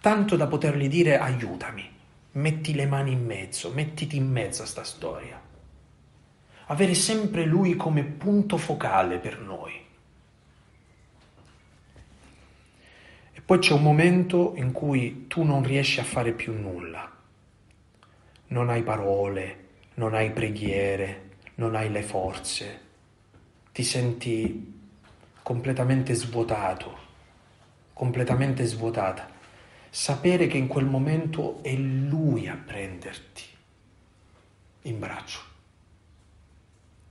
tanto 0.00 0.36
da 0.36 0.46
potergli 0.46 0.88
dire 0.88 1.18
aiutami, 1.18 1.88
metti 2.32 2.74
le 2.74 2.86
mani 2.86 3.12
in 3.12 3.24
mezzo, 3.24 3.70
mettiti 3.70 4.16
in 4.16 4.30
mezzo 4.30 4.62
a 4.62 4.66
sta 4.66 4.84
storia. 4.84 5.40
Avere 6.66 6.94
sempre 6.94 7.44
Lui 7.44 7.76
come 7.76 8.02
punto 8.02 8.56
focale 8.56 9.18
per 9.18 9.40
noi. 9.40 9.72
E 13.32 13.40
poi 13.40 13.58
c'è 13.58 13.72
un 13.72 13.82
momento 13.82 14.54
in 14.56 14.72
cui 14.72 15.26
tu 15.28 15.42
non 15.42 15.62
riesci 15.62 16.00
a 16.00 16.04
fare 16.04 16.32
più 16.32 16.52
nulla. 16.52 17.10
Non 18.48 18.70
hai 18.70 18.82
parole, 18.82 19.64
non 19.94 20.14
hai 20.14 20.30
preghiere, 20.30 21.30
non 21.56 21.74
hai 21.74 21.90
le 21.90 22.02
forze. 22.02 22.80
Ti 23.72 23.82
senti 23.82 24.74
completamente 25.42 26.14
svuotato, 26.14 26.98
completamente 27.92 28.64
svuotata. 28.64 29.30
Sapere 29.88 30.46
che 30.48 30.56
in 30.56 30.66
quel 30.66 30.86
momento 30.86 31.62
è 31.62 31.74
Lui 31.74 32.48
a 32.48 32.56
prenderti 32.56 33.44
in 34.82 34.98
braccio, 34.98 35.40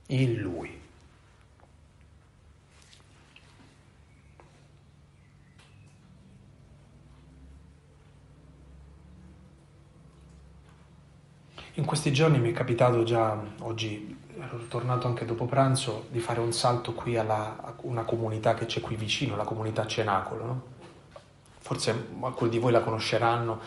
in 0.06 0.34
Lui. 0.40 0.84
In 11.74 11.84
questi 11.84 12.10
giorni 12.10 12.38
mi 12.38 12.50
è 12.50 12.52
capitato 12.54 13.02
già 13.02 13.38
oggi 13.60 14.16
ero 14.38 14.66
tornato 14.68 15.06
anche 15.06 15.24
dopo 15.24 15.44
pranzo 15.44 16.06
di 16.10 16.20
fare 16.20 16.40
un 16.40 16.52
salto 16.52 16.94
qui 16.94 17.16
a 17.18 17.74
una 17.82 18.04
comunità 18.04 18.54
che 18.54 18.66
c'è 18.66 18.80
qui 18.80 18.96
vicino, 18.96 19.36
la 19.36 19.44
comunità 19.44 19.86
Cenacolo. 19.86 20.44
No? 20.44 20.62
Forse 21.58 22.08
alcuni 22.20 22.50
di 22.50 22.58
voi 22.58 22.72
la 22.72 22.80
conosceranno, 22.80 23.60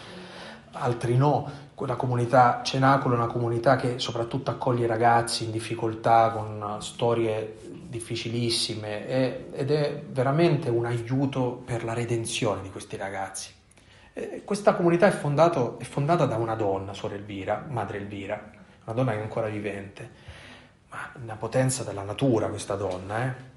altri 0.79 1.15
no. 1.17 1.67
La 1.85 1.95
comunità 1.95 2.61
Cenacolo 2.63 3.15
è 3.15 3.17
una 3.17 3.27
comunità 3.27 3.77
che 3.77 3.99
soprattutto 3.99 4.51
accoglie 4.51 4.85
ragazzi 4.85 5.45
in 5.45 5.51
difficoltà 5.51 6.31
con 6.31 6.77
storie 6.81 7.55
difficilissime 7.87 9.07
ed 9.53 9.71
è 9.71 10.03
veramente 10.09 10.69
un 10.69 10.85
aiuto 10.85 11.61
per 11.63 11.85
la 11.85 11.93
redenzione 11.93 12.61
di 12.61 12.69
questi 12.69 12.97
ragazzi. 12.97 13.53
Questa 14.43 14.73
comunità 14.75 15.07
è, 15.07 15.11
fondato, 15.11 15.79
è 15.79 15.85
fondata 15.85 16.25
da 16.25 16.35
una 16.35 16.55
donna, 16.55 16.93
Suor 16.93 17.13
Elvira, 17.13 17.65
Madre 17.69 17.99
Elvira, 17.99 18.51
una 18.83 18.93
donna 18.93 19.11
che 19.11 19.19
è 19.19 19.21
ancora 19.21 19.47
vivente 19.47 20.27
ma 20.89 21.11
una 21.21 21.35
potenza 21.35 21.83
della 21.83 22.03
natura 22.03 22.47
questa 22.47 22.75
donna, 22.75 23.25
eh? 23.25 23.47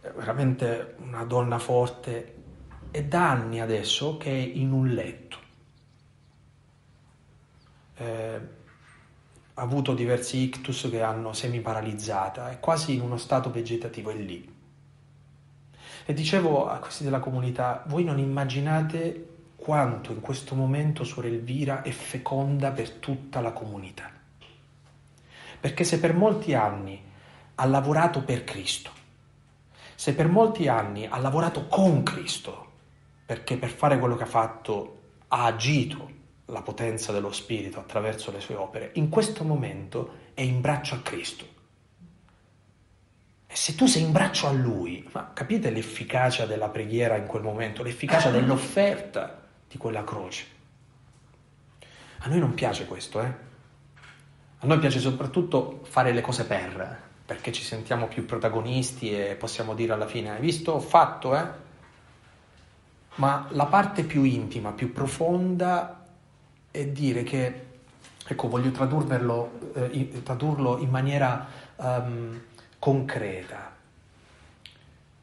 È 0.00 0.10
veramente 0.12 0.94
una 0.98 1.24
donna 1.24 1.58
forte. 1.58 2.34
È 2.90 3.02
da 3.02 3.30
anni 3.30 3.60
adesso 3.60 4.16
che 4.16 4.30
è 4.30 4.34
in 4.34 4.72
un 4.72 4.88
letto. 4.88 5.36
Eh, 7.98 8.40
avuto 9.58 9.94
diversi 9.94 10.38
ictus 10.38 10.88
che 10.90 11.02
hanno 11.02 11.32
semi-paralizzata, 11.32 12.50
è 12.50 12.60
quasi 12.60 12.94
in 12.94 13.00
uno 13.00 13.16
stato 13.16 13.50
vegetativo, 13.50 14.10
è 14.10 14.14
lì. 14.14 14.56
E 16.04 16.14
dicevo 16.14 16.68
a 16.68 16.78
questi 16.78 17.04
della 17.04 17.18
comunità, 17.18 17.84
voi 17.88 18.04
non 18.04 18.18
immaginate 18.18 19.26
quanto 19.56 20.12
in 20.12 20.20
questo 20.20 20.54
momento 20.54 21.04
Suor 21.04 21.26
Elvira 21.26 21.82
è 21.82 21.90
feconda 21.90 22.70
per 22.70 22.92
tutta 22.92 23.40
la 23.40 23.52
comunità. 23.52 24.10
Perché 25.60 25.84
se 25.84 25.98
per 25.98 26.14
molti 26.14 26.54
anni 26.54 27.02
ha 27.56 27.66
lavorato 27.66 28.22
per 28.22 28.44
Cristo, 28.44 28.92
se 29.94 30.14
per 30.14 30.28
molti 30.28 30.68
anni 30.68 31.06
ha 31.06 31.18
lavorato 31.18 31.66
con 31.66 32.04
Cristo, 32.04 32.66
perché 33.26 33.58
per 33.58 33.70
fare 33.70 33.98
quello 33.98 34.14
che 34.14 34.22
ha 34.22 34.26
fatto 34.26 35.00
ha 35.28 35.44
agito 35.44 36.16
la 36.50 36.62
potenza 36.62 37.12
dello 37.12 37.32
Spirito 37.32 37.78
attraverso 37.78 38.30
le 38.30 38.40
sue 38.40 38.54
opere, 38.54 38.90
in 38.94 39.08
questo 39.08 39.44
momento 39.44 40.26
è 40.34 40.40
in 40.40 40.60
braccio 40.60 40.94
a 40.94 41.00
Cristo. 41.00 41.56
E 43.46 43.56
se 43.56 43.74
tu 43.74 43.86
sei 43.86 44.02
in 44.02 44.12
braccio 44.12 44.46
a 44.46 44.52
Lui, 44.52 45.06
ma 45.12 45.30
capite 45.32 45.70
l'efficacia 45.70 46.46
della 46.46 46.68
preghiera 46.68 47.16
in 47.16 47.26
quel 47.26 47.42
momento, 47.42 47.82
l'efficacia 47.82 48.30
dell'offerta 48.30 49.42
di 49.68 49.76
quella 49.76 50.04
croce? 50.04 50.56
A 52.18 52.28
noi 52.28 52.38
non 52.38 52.54
piace 52.54 52.86
questo, 52.86 53.20
eh? 53.20 53.46
A 54.60 54.66
noi 54.66 54.78
piace 54.78 54.98
soprattutto 55.00 55.80
fare 55.84 56.12
le 56.12 56.20
cose 56.20 56.44
per, 56.44 57.00
perché 57.24 57.52
ci 57.52 57.62
sentiamo 57.62 58.08
più 58.08 58.24
protagonisti 58.24 59.12
e 59.12 59.34
possiamo 59.34 59.74
dire 59.74 59.92
alla 59.92 60.06
fine, 60.06 60.30
hai 60.30 60.40
visto, 60.40 60.72
ho 60.72 60.80
fatto, 60.80 61.36
eh? 61.36 61.66
Ma 63.16 63.46
la 63.50 63.66
parte 63.66 64.04
più 64.04 64.22
intima, 64.22 64.72
più 64.72 64.92
profonda 64.92 65.97
è 66.70 66.86
dire 66.86 67.22
che, 67.22 67.66
ecco, 68.26 68.48
voglio 68.48 68.68
eh, 68.68 70.22
tradurlo 70.22 70.78
in 70.78 70.90
maniera 70.90 71.46
um, 71.76 72.40
concreta. 72.78 73.76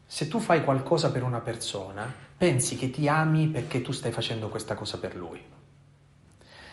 Se 0.06 0.28
tu 0.28 0.40
fai 0.40 0.64
qualcosa 0.64 1.12
per 1.12 1.24
una 1.24 1.40
persona, 1.40 2.12
pensi 2.38 2.76
che 2.76 2.90
ti 2.90 3.08
ami 3.08 3.48
perché 3.48 3.82
tu 3.82 3.92
stai 3.92 4.12
facendo 4.12 4.50
questa 4.50 4.76
cosa 4.76 5.00
per 5.00 5.16
lui. 5.16 5.42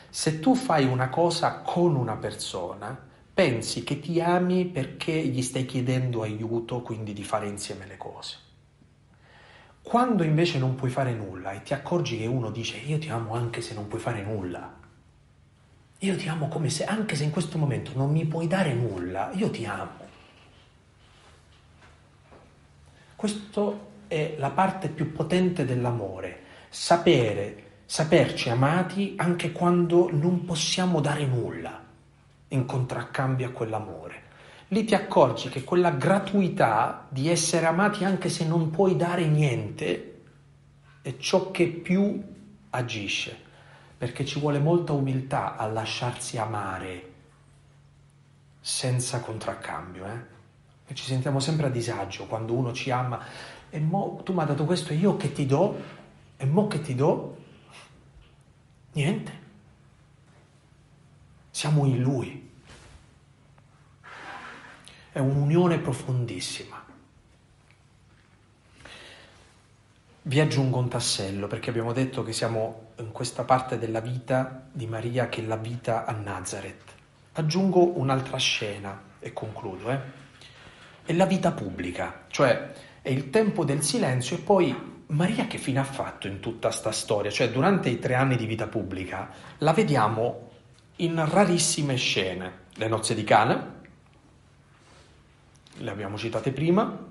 Se 0.09 0.41
tu 0.41 0.55
fai 0.55 0.85
una 0.85 1.09
cosa 1.09 1.61
con 1.61 1.97
una 1.97 2.17
persona, 2.17 2.97
pensi 3.33 3.83
che 3.83 3.99
ti 3.99 4.21
ami 4.21 4.67
perché 4.67 5.13
gli 5.13 5.43
stai 5.43 5.65
chiedendo 5.65 6.23
aiuto, 6.23 6.83
quindi 6.83 7.13
di 7.13 7.25
fare 7.25 7.49
insieme 7.49 7.87
le 7.87 7.97
cose. 7.97 8.37
Quando 9.83 10.23
invece 10.23 10.59
non 10.59 10.75
puoi 10.75 10.91
fare 10.91 11.13
nulla 11.13 11.53
e 11.53 11.63
ti 11.63 11.75
accorgi 11.75 12.19
che 12.19 12.27
uno 12.27 12.51
dice 12.51 12.79
io 12.79 12.99
ti 12.99 13.09
amo 13.09 13.35
anche 13.35 13.61
se 13.61 13.75
non 13.75 13.89
puoi 13.89 14.01
fare 14.01 14.23
nulla, 14.23 14.73
io 15.99 16.17
ti 16.17 16.29
amo 16.29 16.49
come 16.49 16.71
se 16.71 16.85
anche 16.85 17.15
se 17.15 17.25
in 17.25 17.31
questo 17.31 17.59
momento 17.59 17.93
non 17.95 18.11
mi 18.11 18.25
puoi 18.25 18.47
dare 18.47 18.73
nulla, 18.73 19.31
io 19.35 19.51
ti 19.51 19.65
amo. 19.65 20.01
Questa 23.15 23.73
è 24.09 24.35
la 24.39 24.51
parte 24.51 24.89
più 24.89 25.13
potente 25.13 25.65
dell'amore, 25.65 26.41
sapere 26.69 27.71
saperci 27.93 28.49
amati 28.49 29.13
anche 29.19 29.53
quando 29.53 30.09
non 30.11 30.47
possiamo 30.47 31.03
dare 31.03 31.27
nulla 31.27 31.79
in 32.49 32.65
contraccambio 32.65 33.49
a 33.49 33.51
quell'amore. 33.51 34.22
Lì 34.73 34.85
ti 34.85 34.95
accorgi 34.95 35.51
che 35.51 35.65
quella 35.65 35.91
gratuità 35.91 37.07
di 37.11 37.29
essere 37.29 37.67
amati 37.67 38.05
anche 38.05 38.31
se 38.31 38.47
non 38.47 38.71
puoi 38.71 38.97
dare 38.97 39.27
niente 39.27 40.23
è 41.03 41.17
ciò 41.19 41.51
che 41.51 41.67
più 41.67 42.23
agisce, 42.71 43.37
perché 43.99 44.25
ci 44.25 44.41
vuole 44.41 44.59
molta 44.59 44.95
umiltà 44.95 45.57
a 45.57 45.67
lasciarsi 45.67 46.39
amare 46.39 47.13
senza 48.61 49.21
contraccambio. 49.21 50.07
Eh? 50.07 50.25
E 50.87 50.95
ci 50.95 51.05
sentiamo 51.05 51.39
sempre 51.39 51.67
a 51.67 51.71
disagio 51.71 52.25
quando 52.25 52.55
uno 52.55 52.73
ci 52.73 52.91
ama 52.91 53.21
e 53.69 53.79
mo 53.79 54.23
tu 54.25 54.33
mi 54.33 54.41
hai 54.41 54.47
dato 54.47 54.65
questo 54.65 54.95
e 54.95 54.97
io 54.97 55.19
che 55.19 55.33
ti 55.33 55.45
do, 55.45 55.81
e 56.39 56.47
mo 56.47 56.67
che 56.67 56.81
ti 56.81 56.95
do, 56.95 57.37
Niente. 58.95 59.41
Siamo 61.51 61.87
in 61.87 62.03
Lui. 62.03 62.42
È 65.13 65.19
un'unione 65.19 65.79
profondissima. 65.79 66.83
Vi 70.23 70.41
aggiungo 70.41 70.79
un 70.79 70.89
tassello 70.89 71.47
perché 71.49 71.69
abbiamo 71.69 71.93
detto 71.93 72.23
che 72.23 72.33
siamo 72.33 72.93
in 72.97 73.13
questa 73.13 73.45
parte 73.45 73.77
della 73.77 74.01
vita 74.01 74.69
di 74.73 74.87
Maria 74.87 75.29
che 75.29 75.43
è 75.43 75.45
la 75.45 75.57
vita 75.57 76.07
a 76.07 76.13
Nazareth. 76.13 76.93
Aggiungo 77.33 77.99
un'altra 77.99 78.39
scena 78.39 78.99
e 79.19 79.35
concludo. 79.35 79.91
Eh? 79.91 79.99
È 81.05 81.13
la 81.13 81.27
vita 81.27 81.53
pubblica, 81.53 82.25
cioè 82.29 82.73
è 83.03 83.11
il 83.11 83.29
tempo 83.29 83.67
del 83.67 83.83
silenzio 83.83 84.37
e 84.37 84.41
poi 84.41 85.03
Maria 85.09 85.47
che 85.47 85.59
fine 85.59 85.81
ha 85.81 85.85
fatto 85.85 86.27
in 86.27 86.41
tutta 86.41 86.71
sta 86.71 86.91
storia? 86.91 87.31
Cioè 87.31 87.51
durante 87.51 87.91
i 87.91 87.99
tre 87.99 88.15
anni 88.15 88.37
di 88.37 88.47
vita 88.47 88.67
pubblica 88.67 89.29
la 89.59 89.75
vediamo 89.75 90.53
in 90.97 91.23
rarissime 91.29 91.97
scene. 91.97 92.61
Le 92.77 92.89
nozze 92.89 93.15
di 93.15 93.25
Cana, 93.25 93.81
le 95.79 95.91
abbiamo 95.91 96.17
citate 96.17 96.53
prima, 96.53 97.11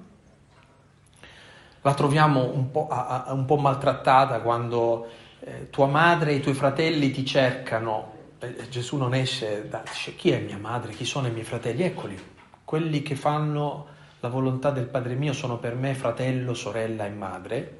la 1.81 1.93
troviamo 1.93 2.51
un 2.53 2.71
po', 2.71 2.87
a, 2.87 3.25
a, 3.25 3.33
un 3.33 3.45
po 3.45 3.57
maltrattata 3.57 4.39
quando 4.41 5.07
eh, 5.39 5.69
tua 5.69 5.87
madre 5.87 6.31
e 6.31 6.35
i 6.35 6.39
tuoi 6.41 6.53
fratelli 6.53 7.11
ti 7.11 7.25
cercano. 7.25 8.19
Eh, 8.39 8.69
Gesù 8.69 8.97
non 8.97 9.13
esce 9.13 9.67
da, 9.67 9.83
dice 9.87 10.15
chi 10.15 10.31
è 10.31 10.39
mia 10.39 10.57
madre, 10.57 10.93
chi 10.93 11.05
sono 11.05 11.27
i 11.27 11.31
miei 11.31 11.45
fratelli? 11.45 11.83
Eccoli, 11.83 12.19
quelli 12.63 13.01
che 13.01 13.15
fanno 13.15 13.87
la 14.19 14.29
volontà 14.29 14.69
del 14.69 14.85
Padre 14.85 15.15
mio 15.15 15.33
sono 15.33 15.57
per 15.57 15.75
me 15.75 15.95
fratello, 15.95 16.53
sorella 16.53 17.05
e 17.05 17.09
madre. 17.09 17.77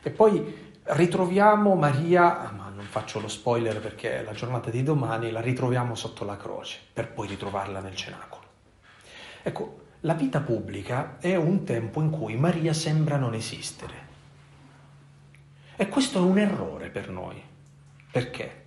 E 0.00 0.10
poi 0.10 0.72
ritroviamo 0.84 1.74
Maria, 1.74 2.52
ma 2.56 2.70
non 2.72 2.84
faccio 2.84 3.18
lo 3.18 3.28
spoiler 3.28 3.80
perché 3.80 4.22
la 4.22 4.32
giornata 4.32 4.70
di 4.70 4.82
domani, 4.84 5.32
la 5.32 5.40
ritroviamo 5.40 5.96
sotto 5.96 6.24
la 6.24 6.36
croce, 6.36 6.78
per 6.92 7.10
poi 7.10 7.26
ritrovarla 7.26 7.80
nel 7.80 7.96
cenacolo. 7.96 8.43
Ecco, 9.46 9.80
la 10.00 10.14
vita 10.14 10.40
pubblica 10.40 11.18
è 11.18 11.36
un 11.36 11.64
tempo 11.64 12.00
in 12.00 12.08
cui 12.08 12.34
Maria 12.34 12.72
sembra 12.72 13.18
non 13.18 13.34
esistere. 13.34 13.94
E 15.76 15.86
questo 15.88 16.18
è 16.18 16.22
un 16.22 16.38
errore 16.38 16.88
per 16.88 17.10
noi. 17.10 17.42
Perché? 18.10 18.62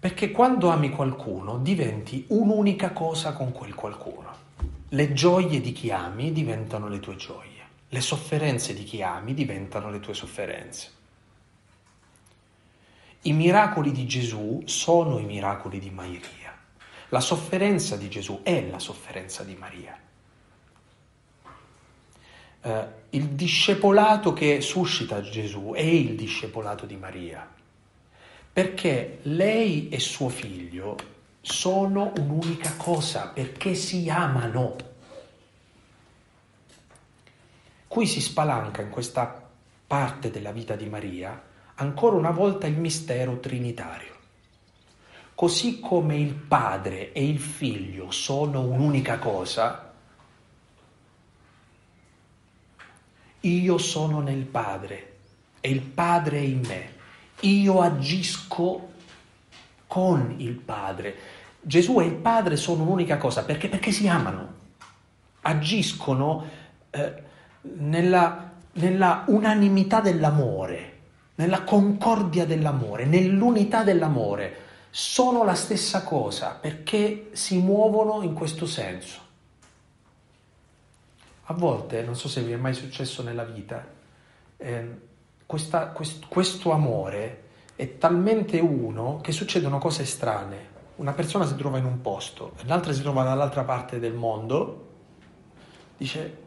Perché 0.00 0.30
quando 0.30 0.70
ami 0.70 0.88
qualcuno 0.88 1.58
diventi 1.58 2.24
un'unica 2.28 2.92
cosa 2.92 3.34
con 3.34 3.52
quel 3.52 3.74
qualcuno. 3.74 4.32
Le 4.88 5.12
gioie 5.12 5.60
di 5.60 5.72
chi 5.72 5.90
ami 5.90 6.32
diventano 6.32 6.88
le 6.88 7.00
tue 7.00 7.16
gioie, 7.16 7.60
le 7.90 8.00
sofferenze 8.00 8.72
di 8.72 8.84
chi 8.84 9.02
ami 9.02 9.34
diventano 9.34 9.90
le 9.90 10.00
tue 10.00 10.14
sofferenze. 10.14 10.92
I 13.22 13.32
miracoli 13.34 13.92
di 13.92 14.06
Gesù 14.06 14.62
sono 14.64 15.18
i 15.18 15.24
miracoli 15.24 15.78
di 15.78 15.90
Maria. 15.90 16.43
La 17.14 17.20
sofferenza 17.20 17.96
di 17.96 18.08
Gesù 18.08 18.40
è 18.42 18.68
la 18.68 18.80
sofferenza 18.80 19.44
di 19.44 19.54
Maria. 19.54 19.96
Eh, 22.60 22.86
il 23.10 23.28
discepolato 23.28 24.32
che 24.32 24.60
suscita 24.60 25.20
Gesù 25.20 25.74
è 25.76 25.80
il 25.80 26.16
discepolato 26.16 26.86
di 26.86 26.96
Maria, 26.96 27.48
perché 28.52 29.20
lei 29.22 29.90
e 29.90 30.00
suo 30.00 30.28
figlio 30.28 30.96
sono 31.40 32.12
un'unica 32.16 32.74
cosa, 32.76 33.28
perché 33.28 33.76
si 33.76 34.10
amano. 34.10 34.76
Qui 37.86 38.06
si 38.08 38.20
spalanca 38.20 38.82
in 38.82 38.90
questa 38.90 39.48
parte 39.86 40.32
della 40.32 40.50
vita 40.50 40.74
di 40.74 40.88
Maria 40.88 41.40
ancora 41.74 42.16
una 42.16 42.32
volta 42.32 42.66
il 42.66 42.76
mistero 42.76 43.38
trinitario. 43.38 44.13
Così 45.34 45.80
come 45.80 46.16
il 46.16 46.32
padre 46.32 47.12
e 47.12 47.26
il 47.26 47.40
figlio 47.40 48.12
sono 48.12 48.60
un'unica 48.60 49.18
cosa, 49.18 49.92
io 53.40 53.78
sono 53.78 54.20
nel 54.20 54.44
padre 54.44 55.12
e 55.60 55.70
il 55.70 55.80
padre 55.80 56.38
è 56.38 56.42
in 56.42 56.60
me. 56.66 56.92
Io 57.40 57.80
agisco 57.80 58.92
con 59.86 60.34
il 60.38 60.52
padre. 60.52 61.14
Gesù 61.60 62.00
e 62.00 62.04
il 62.04 62.14
padre 62.14 62.56
sono 62.56 62.82
un'unica 62.82 63.16
cosa 63.16 63.44
perché, 63.44 63.68
perché 63.68 63.90
si 63.90 64.06
amano, 64.06 64.52
agiscono 65.42 66.48
eh, 66.90 67.22
nella, 67.62 68.52
nella 68.72 69.24
unanimità 69.26 70.00
dell'amore, 70.00 70.98
nella 71.34 71.62
concordia 71.62 72.46
dell'amore, 72.46 73.04
nell'unità 73.04 73.82
dell'amore 73.82 74.62
sono 74.96 75.42
la 75.42 75.56
stessa 75.56 76.04
cosa 76.04 76.50
perché 76.50 77.30
si 77.32 77.58
muovono 77.58 78.22
in 78.22 78.32
questo 78.32 78.64
senso. 78.64 79.20
A 81.46 81.52
volte, 81.52 82.02
non 82.02 82.14
so 82.14 82.28
se 82.28 82.42
vi 82.42 82.52
è 82.52 82.56
mai 82.56 82.74
successo 82.74 83.24
nella 83.24 83.42
vita, 83.42 83.84
eh, 84.56 84.98
questa, 85.46 85.88
quest, 85.88 86.28
questo 86.28 86.70
amore 86.70 87.42
è 87.74 87.98
talmente 87.98 88.60
uno 88.60 89.18
che 89.20 89.32
succedono 89.32 89.78
cose 89.78 90.04
strane. 90.04 90.68
Una 90.96 91.12
persona 91.12 91.44
si 91.44 91.56
trova 91.56 91.78
in 91.78 91.86
un 91.86 92.00
posto, 92.00 92.52
l'altra 92.66 92.92
si 92.92 93.02
trova 93.02 93.24
dall'altra 93.24 93.64
parte 93.64 93.98
del 93.98 94.14
mondo, 94.14 94.90
dice 95.96 96.42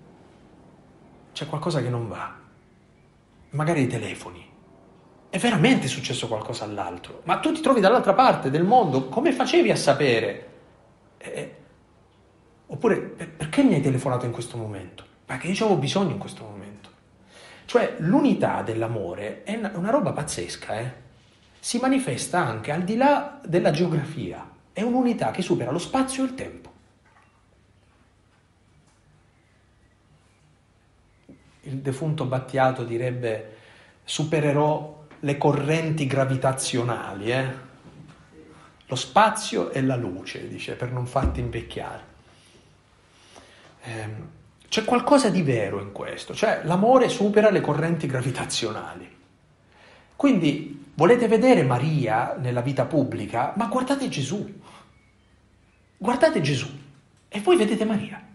c'è 1.33 1.47
qualcosa 1.47 1.81
che 1.81 1.89
non 1.89 2.07
va, 2.07 2.33
magari 3.49 3.81
i 3.81 3.87
telefoni, 3.87 4.46
è 5.37 5.39
veramente 5.39 5.87
successo 5.87 6.27
qualcosa 6.27 6.65
all'altro, 6.65 7.21
ma 7.25 7.37
tu 7.37 7.51
ti 7.51 7.61
trovi 7.61 7.79
dall'altra 7.79 8.15
parte 8.15 8.49
del 8.49 8.63
mondo, 8.63 9.07
come 9.07 9.31
facevi 9.31 9.69
a 9.69 9.75
sapere? 9.75 10.47
Eh, 11.19 11.55
oppure 12.65 12.97
perché 12.99 13.61
mi 13.61 13.75
hai 13.75 13.81
telefonato 13.81 14.25
in 14.25 14.31
questo 14.31 14.57
momento? 14.57 15.05
Perché 15.25 15.49
io 15.49 15.65
avevo 15.65 15.79
bisogno 15.79 16.11
in 16.11 16.17
questo 16.17 16.43
momento. 16.43 16.89
Cioè 17.65 17.97
l'unità 17.99 18.63
dell'amore 18.63 19.43
è 19.43 19.55
una, 19.55 19.71
una 19.75 19.91
roba 19.91 20.11
pazzesca, 20.11 20.79
eh? 20.79 20.91
si 21.59 21.77
manifesta 21.77 22.43
anche 22.43 22.71
al 22.71 22.81
di 22.81 22.95
là 22.95 23.39
della 23.45 23.69
geografia, 23.69 24.49
è 24.73 24.81
un'unità 24.81 25.29
che 25.29 25.43
supera 25.43 25.69
lo 25.69 25.77
spazio 25.77 26.23
e 26.23 26.25
il 26.25 26.33
tempo. 26.33 26.71
Il 31.61 31.77
defunto 31.77 32.25
Battiato 32.25 32.83
direbbe 32.83 33.55
supererò 34.03 34.96
le 35.19 35.37
correnti 35.37 36.05
gravitazionali, 36.05 37.31
eh? 37.31 37.65
lo 38.85 38.95
spazio 38.95 39.71
e 39.71 39.81
la 39.81 39.95
luce, 39.95 40.47
dice, 40.47 40.75
per 40.75 40.91
non 40.91 41.05
farti 41.05 41.39
invecchiare. 41.39 42.15
Eh, 43.83 44.35
c'è 44.69 44.83
qualcosa 44.83 45.29
di 45.29 45.41
vero 45.41 45.81
in 45.81 45.91
questo, 45.91 46.33
cioè 46.33 46.61
l'amore 46.63 47.09
supera 47.09 47.49
le 47.49 47.61
correnti 47.61 48.07
gravitazionali. 48.07 49.15
Quindi 50.15 50.91
volete 50.93 51.27
vedere 51.27 51.63
Maria 51.63 52.35
nella 52.37 52.61
vita 52.61 52.85
pubblica, 52.85 53.53
ma 53.55 53.67
guardate 53.67 54.09
Gesù. 54.09 54.61
Guardate 55.97 56.41
Gesù 56.41 56.69
e 57.29 57.39
voi 57.41 57.57
vedete 57.57 57.85
Maria. 57.85 58.25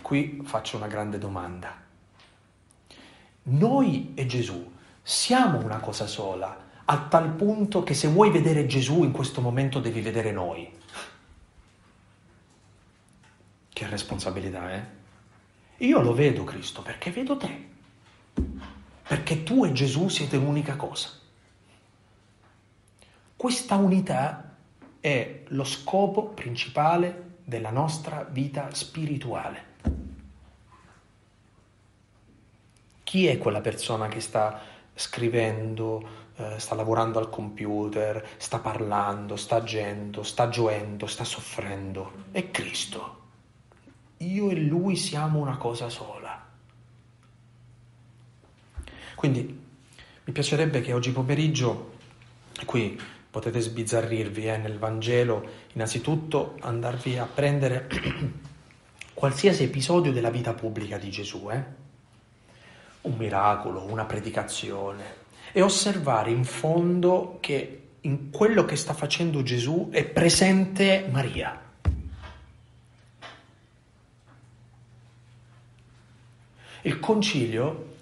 Qui 0.00 0.40
faccio 0.44 0.76
una 0.76 0.86
grande 0.86 1.18
domanda. 1.18 1.81
Noi 3.44 4.12
e 4.14 4.26
Gesù 4.26 4.70
siamo 5.02 5.58
una 5.58 5.78
cosa 5.78 6.06
sola, 6.06 6.70
a 6.84 6.98
tal 7.08 7.30
punto 7.30 7.82
che 7.82 7.94
se 7.94 8.06
vuoi 8.06 8.30
vedere 8.30 8.66
Gesù 8.66 9.02
in 9.02 9.10
questo 9.10 9.40
momento 9.40 9.80
devi 9.80 10.00
vedere 10.00 10.30
noi. 10.30 10.70
Che 13.68 13.86
responsabilità, 13.88 14.72
eh? 14.72 15.00
Io 15.78 16.00
lo 16.00 16.14
vedo 16.14 16.44
Cristo 16.44 16.82
perché 16.82 17.10
vedo 17.10 17.36
te, 17.36 17.68
perché 19.08 19.42
tu 19.42 19.64
e 19.64 19.72
Gesù 19.72 20.08
siete 20.08 20.36
un'unica 20.36 20.76
cosa. 20.76 21.08
Questa 23.34 23.74
unità 23.74 24.56
è 25.00 25.42
lo 25.48 25.64
scopo 25.64 26.26
principale 26.28 27.38
della 27.44 27.70
nostra 27.70 28.22
vita 28.22 28.72
spirituale. 28.72 29.70
Chi 33.12 33.26
è 33.26 33.36
quella 33.36 33.60
persona 33.60 34.08
che 34.08 34.20
sta 34.20 34.58
scrivendo, 34.94 36.30
eh, 36.36 36.58
sta 36.58 36.74
lavorando 36.74 37.18
al 37.18 37.28
computer, 37.28 38.26
sta 38.38 38.58
parlando, 38.58 39.36
sta 39.36 39.56
agendo, 39.56 40.22
sta 40.22 40.48
gioendo, 40.48 41.06
sta 41.06 41.22
soffrendo? 41.22 42.28
È 42.30 42.50
Cristo. 42.50 43.20
Io 44.16 44.48
e 44.48 44.54
Lui 44.54 44.96
siamo 44.96 45.40
una 45.40 45.58
cosa 45.58 45.90
sola. 45.90 46.42
Quindi 49.14 49.60
mi 50.24 50.32
piacerebbe 50.32 50.80
che 50.80 50.94
oggi 50.94 51.12
pomeriggio, 51.12 51.96
qui 52.64 52.98
potete 53.28 53.60
sbizzarrirvi 53.60 54.46
eh, 54.46 54.56
nel 54.56 54.78
Vangelo, 54.78 55.46
innanzitutto 55.74 56.56
andarvi 56.60 57.18
a 57.18 57.26
prendere 57.26 57.88
qualsiasi 59.12 59.64
episodio 59.64 60.12
della 60.12 60.30
vita 60.30 60.54
pubblica 60.54 60.96
di 60.96 61.10
Gesù, 61.10 61.50
eh? 61.50 61.81
Un 63.02 63.14
miracolo, 63.16 63.84
una 63.84 64.04
predicazione 64.04 65.20
e 65.52 65.62
osservare 65.62 66.30
in 66.30 66.44
fondo 66.44 67.38
che 67.40 67.78
in 68.00 68.30
quello 68.30 68.64
che 68.64 68.76
sta 68.76 68.94
facendo 68.94 69.42
Gesù 69.42 69.88
è 69.90 70.04
presente 70.04 71.06
Maria. 71.10 71.60
Il 76.82 76.98
concilio 76.98 77.96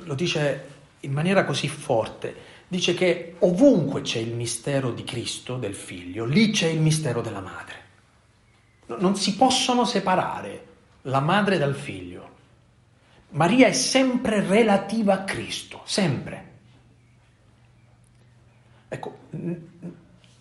lo 0.00 0.14
dice 0.14 0.74
in 1.00 1.12
maniera 1.12 1.44
così 1.44 1.68
forte, 1.68 2.34
dice 2.68 2.92
che 2.94 3.36
ovunque 3.38 4.02
c'è 4.02 4.18
il 4.18 4.34
mistero 4.34 4.90
di 4.90 5.04
Cristo, 5.04 5.56
del 5.56 5.74
figlio, 5.74 6.24
lì 6.24 6.50
c'è 6.50 6.66
il 6.66 6.80
mistero 6.80 7.22
della 7.22 7.40
madre. 7.40 7.84
Non 8.86 9.16
si 9.16 9.36
possono 9.36 9.84
separare 9.84 10.66
la 11.02 11.20
madre 11.20 11.56
dal 11.56 11.74
figlio. 11.74 12.34
Maria 13.30 13.66
è 13.66 13.72
sempre 13.72 14.40
relativa 14.40 15.14
a 15.14 15.24
Cristo, 15.24 15.82
sempre. 15.84 16.44
Ecco, 18.88 19.18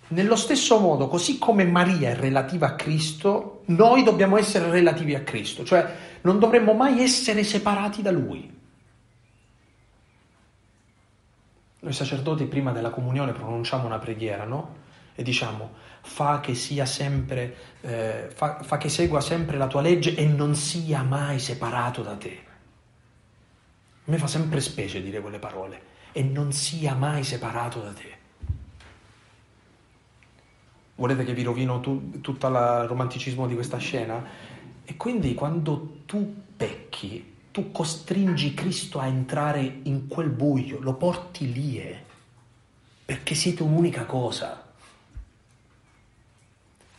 nello 0.08 0.36
stesso 0.36 0.80
modo, 0.80 1.08
così 1.08 1.40
come 1.40 1.66
Maria 1.66 2.12
è 2.12 2.16
relativa 2.16 2.68
a 2.68 2.76
Cristo, 2.76 3.64
noi 3.66 4.04
dobbiamo 4.04 4.38
essere 4.38 4.70
relativi 4.70 5.16
a 5.16 5.22
Cristo, 5.22 5.66
cioè 5.66 5.94
non 6.22 6.38
dovremmo 6.38 6.74
mai 6.74 7.02
essere 7.02 7.44
separati 7.44 8.02
da 8.02 8.12
Lui. 8.12 8.54
Noi 11.80 11.94
sacerdoti 11.94 12.46
prima 12.46 12.72
della 12.72 12.90
comunione 12.92 13.32
pronunciamo 13.32 13.86
una 13.86 14.00
preghiera, 14.00 14.44
no? 14.44 14.84
E 15.16 15.24
diciamo, 15.24 15.72
fa 16.02 16.40
che 16.40 16.54
sia 16.54 16.86
sempre, 16.86 17.56
eh, 17.82 18.30
fa, 18.34 18.62
fa 18.64 18.78
che 18.78 18.90
segua 18.90 19.22
sempre 19.22 19.58
la 19.58 19.68
tua 19.68 19.82
legge 19.82 20.16
e 20.16 20.26
non 20.26 20.56
sia 20.56 21.04
mai 21.04 21.40
separato 21.40 22.02
da 22.02 22.16
te. 22.16 22.45
A 24.08 24.12
me 24.12 24.18
fa 24.20 24.28
sempre 24.28 24.62
specie 24.62 25.01
dire 25.01 25.20
quelle 25.20 25.39
parole, 25.39 25.82
e 26.12 26.22
non 26.22 26.51
sia 26.51 26.93
mai 26.93 27.24
separato 27.24 27.82
da 27.82 27.91
te. 27.91 28.18
Volete 30.95 31.26
che 31.26 31.34
vi 31.34 31.43
rovino 31.43 31.82
tu, 31.82 32.22
tutto 32.22 32.47
il 32.47 32.53
romanticismo 32.88 33.47
di 33.47 33.56
questa 33.56 33.78
scena? 33.78 34.24
E 34.86 34.95
quindi 34.95 35.34
quando 35.34 36.03
tu 36.06 36.43
pecchi, 36.56 37.34
tu 37.51 37.72
costringi 37.72 38.53
Cristo 38.53 38.99
a 38.99 39.08
entrare 39.08 39.80
in 39.84 40.08
quel 40.08 40.30
buio, 40.30 40.80
lo 40.80 40.93
porti 40.93 41.51
lì, 41.51 41.80
eh, 41.80 41.97
perché 43.03 43.34
siete 43.34 43.64
un'unica 43.64 44.06
cosa. 44.06 44.72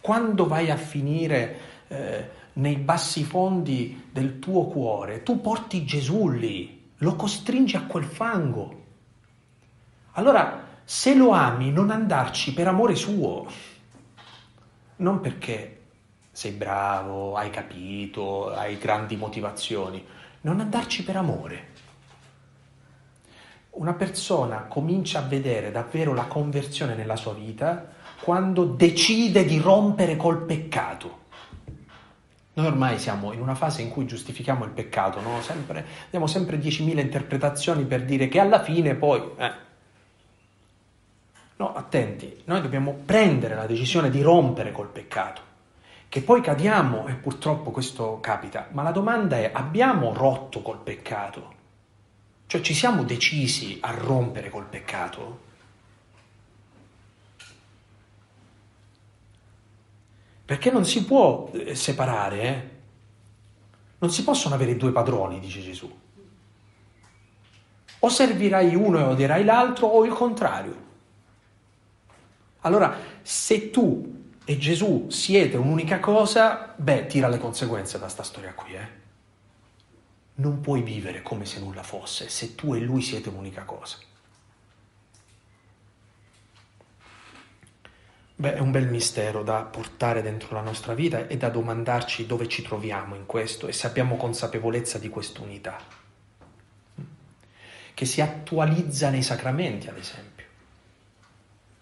Quando 0.01 0.47
vai 0.47 0.71
a 0.71 0.77
finire 0.77 1.61
eh, 1.89 2.29
nei 2.55 2.77
bassi 2.77 3.23
fondi 3.23 4.09
del 4.11 4.41
tuo 4.41 4.67
cuore, 4.67 5.23
tu 5.23 5.41
porti 5.41 5.85
Gesù 5.85 6.29
lì, 6.29 6.76
lo 6.99 7.17
costringi 7.17 7.77
a 7.77 7.85
quel 7.85 8.05
fango. 8.05 8.85
Allora, 10.13 10.65
se 10.85 11.15
lo 11.15 11.31
ami, 11.31 11.71
non 11.71 11.91
andarci 11.91 12.55
per 12.55 12.69
amore 12.69 12.95
suo 12.95 13.75
non 14.97 15.21
perché 15.21 15.73
sei 16.31 16.53
bravo, 16.53 17.37
hai 17.37 17.51
capito, 17.51 18.53
hai 18.53 18.79
grandi 18.79 19.17
motivazioni, 19.17 20.05
non 20.43 20.61
andarci 20.61 21.03
per 21.05 21.17
amore. 21.17 21.75
Una 23.71 23.95
persona 23.95 24.63
comincia 24.63 25.19
a 25.19 25.27
vedere 25.27 25.71
davvero 25.71 26.15
la 26.15 26.25
conversione 26.25 26.95
nella 26.95 27.17
sua 27.17 27.35
vita 27.35 27.93
quando 28.23 28.65
decide 28.65 29.45
di 29.45 29.59
rompere 29.59 30.17
col 30.17 30.45
peccato. 30.45 31.25
Noi 32.57 32.67
ormai 32.67 32.99
siamo 32.99 33.33
in 33.33 33.41
una 33.41 33.55
fase 33.55 33.83
in 33.83 33.91
cui 33.91 34.07
giustifichiamo 34.07 34.65
il 34.65 34.71
peccato, 34.71 35.21
no? 35.21 35.43
sempre, 35.43 35.85
abbiamo 36.07 36.27
sempre 36.27 36.59
10.000 36.59 36.99
interpretazioni 36.99 37.85
per 37.85 38.05
dire 38.05 38.29
che 38.29 38.41
alla 38.41 38.63
fine 38.63 38.95
poi... 38.95 39.23
Eh, 39.37 39.65
No, 41.59 41.75
attenti, 41.75 42.43
noi 42.45 42.61
dobbiamo 42.61 42.93
prendere 42.93 43.55
la 43.55 43.65
decisione 43.65 44.11
di 44.11 44.21
rompere 44.21 44.73
col 44.73 44.89
peccato. 44.89 45.41
Che 46.07 46.21
poi 46.21 46.43
cadiamo, 46.43 47.07
e 47.07 47.15
purtroppo 47.15 47.71
questo 47.71 48.21
capita, 48.21 48.69
ma 48.73 48.83
la 48.83 48.91
domanda 48.91 49.39
è, 49.39 49.51
abbiamo 49.55 50.13
rotto 50.13 50.61
col 50.61 50.81
peccato? 50.81 51.55
Cioè 52.47 52.61
ci 52.61 52.75
siamo 52.75 53.05
decisi 53.05 53.79
a 53.81 53.93
rompere 53.93 54.51
col 54.51 54.67
peccato? 54.67 55.45
Perché 60.47 60.71
non 60.71 60.85
si 60.85 61.05
può 61.05 61.51
eh, 61.53 61.75
separare, 61.75 62.41
eh? 62.43 62.71
Non 63.99 64.11
si 64.11 64.23
possono 64.23 64.55
avere 64.55 64.77
due 64.77 64.93
padroni, 64.93 65.41
dice 65.41 65.61
Gesù. 65.61 65.93
O 67.99 68.09
servirai 68.09 68.77
uno 68.77 69.01
e 69.01 69.03
odierai 69.03 69.43
l'altro, 69.43 69.89
o 69.89 70.05
il 70.05 70.13
contrario. 70.13 70.85
Allora, 72.61 72.97
se 73.23 73.71
tu 73.71 74.15
e 74.45 74.57
Gesù 74.57 75.07
siete 75.11 75.57
un'unica 75.57 75.99
cosa, 75.99 76.73
beh, 76.77 77.07
tira 77.07 77.27
le 77.27 77.39
conseguenze 77.39 77.99
da 77.99 78.07
sta 78.07 78.23
storia 78.23 78.55
qui, 78.55 78.75
eh. 78.75 79.05
Non 80.37 80.61
puoi 80.61 80.83
vivere 80.83 81.23
come 81.23 81.45
se 81.45 81.59
nulla 81.59 81.83
fosse, 81.83 82.29
se 82.29 82.55
tu 82.55 82.75
e 82.75 82.81
lui 82.81 83.03
siete 83.03 83.31
un'unica 83.31 83.65
cosa. 83.65 83.97
Beh, 88.39 88.55
è 88.55 88.59
un 88.59 88.71
bel 88.71 88.87
mistero 88.89 89.43
da 89.43 89.63
portare 89.63 90.21
dentro 90.21 90.55
la 90.55 90.61
nostra 90.61 90.93
vita 90.93 91.27
e 91.27 91.37
da 91.39 91.49
domandarci 91.49 92.27
dove 92.27 92.49
ci 92.49 92.63
troviamo 92.63 93.15
in 93.15 93.25
questo 93.25 93.67
e 93.67 93.73
se 93.73 93.87
abbiamo 93.87 94.17
consapevolezza 94.17 94.99
di 94.99 95.09
quest'unità, 95.09 95.79
che 97.95 98.05
si 98.05 98.21
attualizza 98.21 99.09
nei 99.09 99.23
sacramenti, 99.23 99.89
ad 99.89 99.97
esempio 99.97 100.37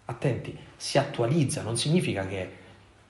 attenti, 0.05 0.57
si 0.75 0.97
attualizza, 0.97 1.61
non 1.61 1.77
significa 1.77 2.25
che 2.27 2.63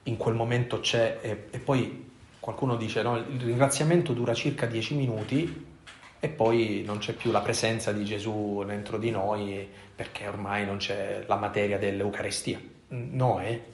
in 0.03 0.17
quel 0.17 0.35
momento 0.35 0.79
c'è 0.79 1.19
e, 1.21 1.47
e 1.49 1.59
poi 1.59 2.11
qualcuno 2.39 2.75
dice 2.75 3.01
no, 3.01 3.17
il 3.17 3.41
ringraziamento 3.41 4.13
dura 4.13 4.33
circa 4.33 4.65
dieci 4.65 4.95
minuti 4.95 5.73
e 6.19 6.29
poi 6.29 6.83
non 6.85 6.99
c'è 6.99 7.13
più 7.13 7.31
la 7.31 7.41
presenza 7.41 7.91
di 7.91 8.05
Gesù 8.05 8.63
dentro 8.65 8.97
di 8.97 9.11
noi 9.11 9.67
perché 9.95 10.27
ormai 10.27 10.65
non 10.65 10.77
c'è 10.77 11.23
la 11.27 11.35
materia 11.35 11.77
dell'Eucarestia. 11.77 12.73
No, 13.11 13.39
eh? 13.39 13.73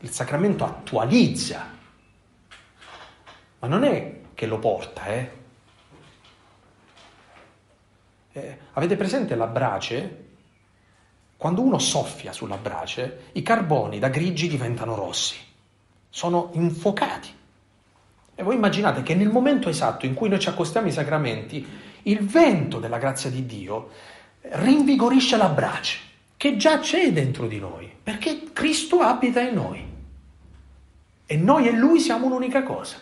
Il 0.00 0.10
sacramento 0.10 0.64
attualizza, 0.64 1.70
ma 3.58 3.68
non 3.68 3.84
è 3.84 4.20
che 4.34 4.46
lo 4.46 4.58
porta, 4.58 5.06
eh? 5.06 5.30
eh 8.32 8.58
avete 8.72 8.96
presente 8.96 9.34
la 9.34 9.46
brace 9.46 10.24
quando 11.36 11.60
uno 11.60 11.78
soffia 11.78 12.32
sulla 12.32 12.56
brace, 12.56 13.24
i 13.32 13.42
carboni 13.42 13.98
da 13.98 14.08
grigi 14.08 14.48
diventano 14.48 14.94
rossi, 14.94 15.36
sono 16.08 16.50
infuocati. 16.54 17.28
E 18.34 18.42
voi 18.42 18.54
immaginate 18.54 19.02
che 19.02 19.14
nel 19.14 19.28
momento 19.28 19.68
esatto 19.68 20.06
in 20.06 20.14
cui 20.14 20.30
noi 20.30 20.38
ci 20.38 20.48
accostiamo 20.48 20.86
ai 20.86 20.92
sacramenti, 20.92 21.66
il 22.02 22.26
vento 22.26 22.78
della 22.78 22.98
grazia 22.98 23.28
di 23.28 23.44
Dio 23.44 23.90
rinvigorisce 24.40 25.36
la 25.36 25.48
brace, 25.48 25.98
che 26.36 26.56
già 26.56 26.78
c'è 26.78 27.12
dentro 27.12 27.46
di 27.46 27.58
noi, 27.58 27.90
perché 28.02 28.52
Cristo 28.52 29.00
abita 29.00 29.40
in 29.40 29.54
noi. 29.54 29.84
E 31.24 31.36
noi 31.36 31.66
e 31.66 31.72
Lui 31.72 31.98
siamo 31.98 32.26
un'unica 32.26 32.62
cosa. 32.62 32.96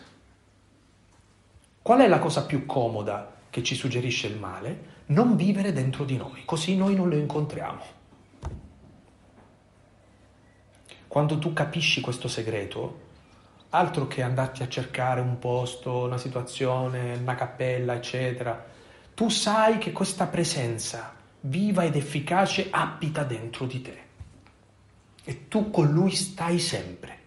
Qual 1.82 2.00
è 2.00 2.08
la 2.08 2.18
cosa 2.18 2.46
più 2.46 2.64
comoda 2.64 3.34
che 3.50 3.62
ci 3.62 3.74
suggerisce 3.74 4.28
il 4.28 4.38
male? 4.38 4.92
Non 5.06 5.36
vivere 5.36 5.72
dentro 5.72 6.04
di 6.04 6.16
noi, 6.16 6.42
così 6.44 6.76
noi 6.76 6.94
non 6.94 7.08
lo 7.08 7.16
incontriamo. 7.16 7.82
Quando 11.06 11.38
tu 11.38 11.52
capisci 11.52 12.00
questo 12.00 12.26
segreto, 12.28 13.00
altro 13.70 14.06
che 14.06 14.22
andarti 14.22 14.62
a 14.62 14.68
cercare 14.68 15.20
un 15.20 15.38
posto, 15.38 16.04
una 16.04 16.18
situazione, 16.18 17.16
una 17.16 17.34
cappella, 17.34 17.94
eccetera, 17.94 18.64
tu 19.12 19.28
sai 19.28 19.78
che 19.78 19.92
questa 19.92 20.26
presenza 20.26 21.14
viva 21.46 21.84
ed 21.84 21.96
efficace 21.96 22.68
abita 22.70 23.22
dentro 23.22 23.66
di 23.66 23.82
te 23.82 24.02
e 25.24 25.48
tu 25.48 25.70
con 25.70 25.90
lui 25.90 26.10
stai 26.10 26.58
sempre. 26.58 27.22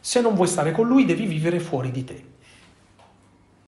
Se 0.00 0.20
non 0.20 0.34
vuoi 0.34 0.48
stare 0.48 0.72
con 0.72 0.86
lui 0.86 1.04
devi 1.04 1.26
vivere 1.26 1.60
fuori 1.60 1.90
di 1.90 2.04
te. 2.04 2.24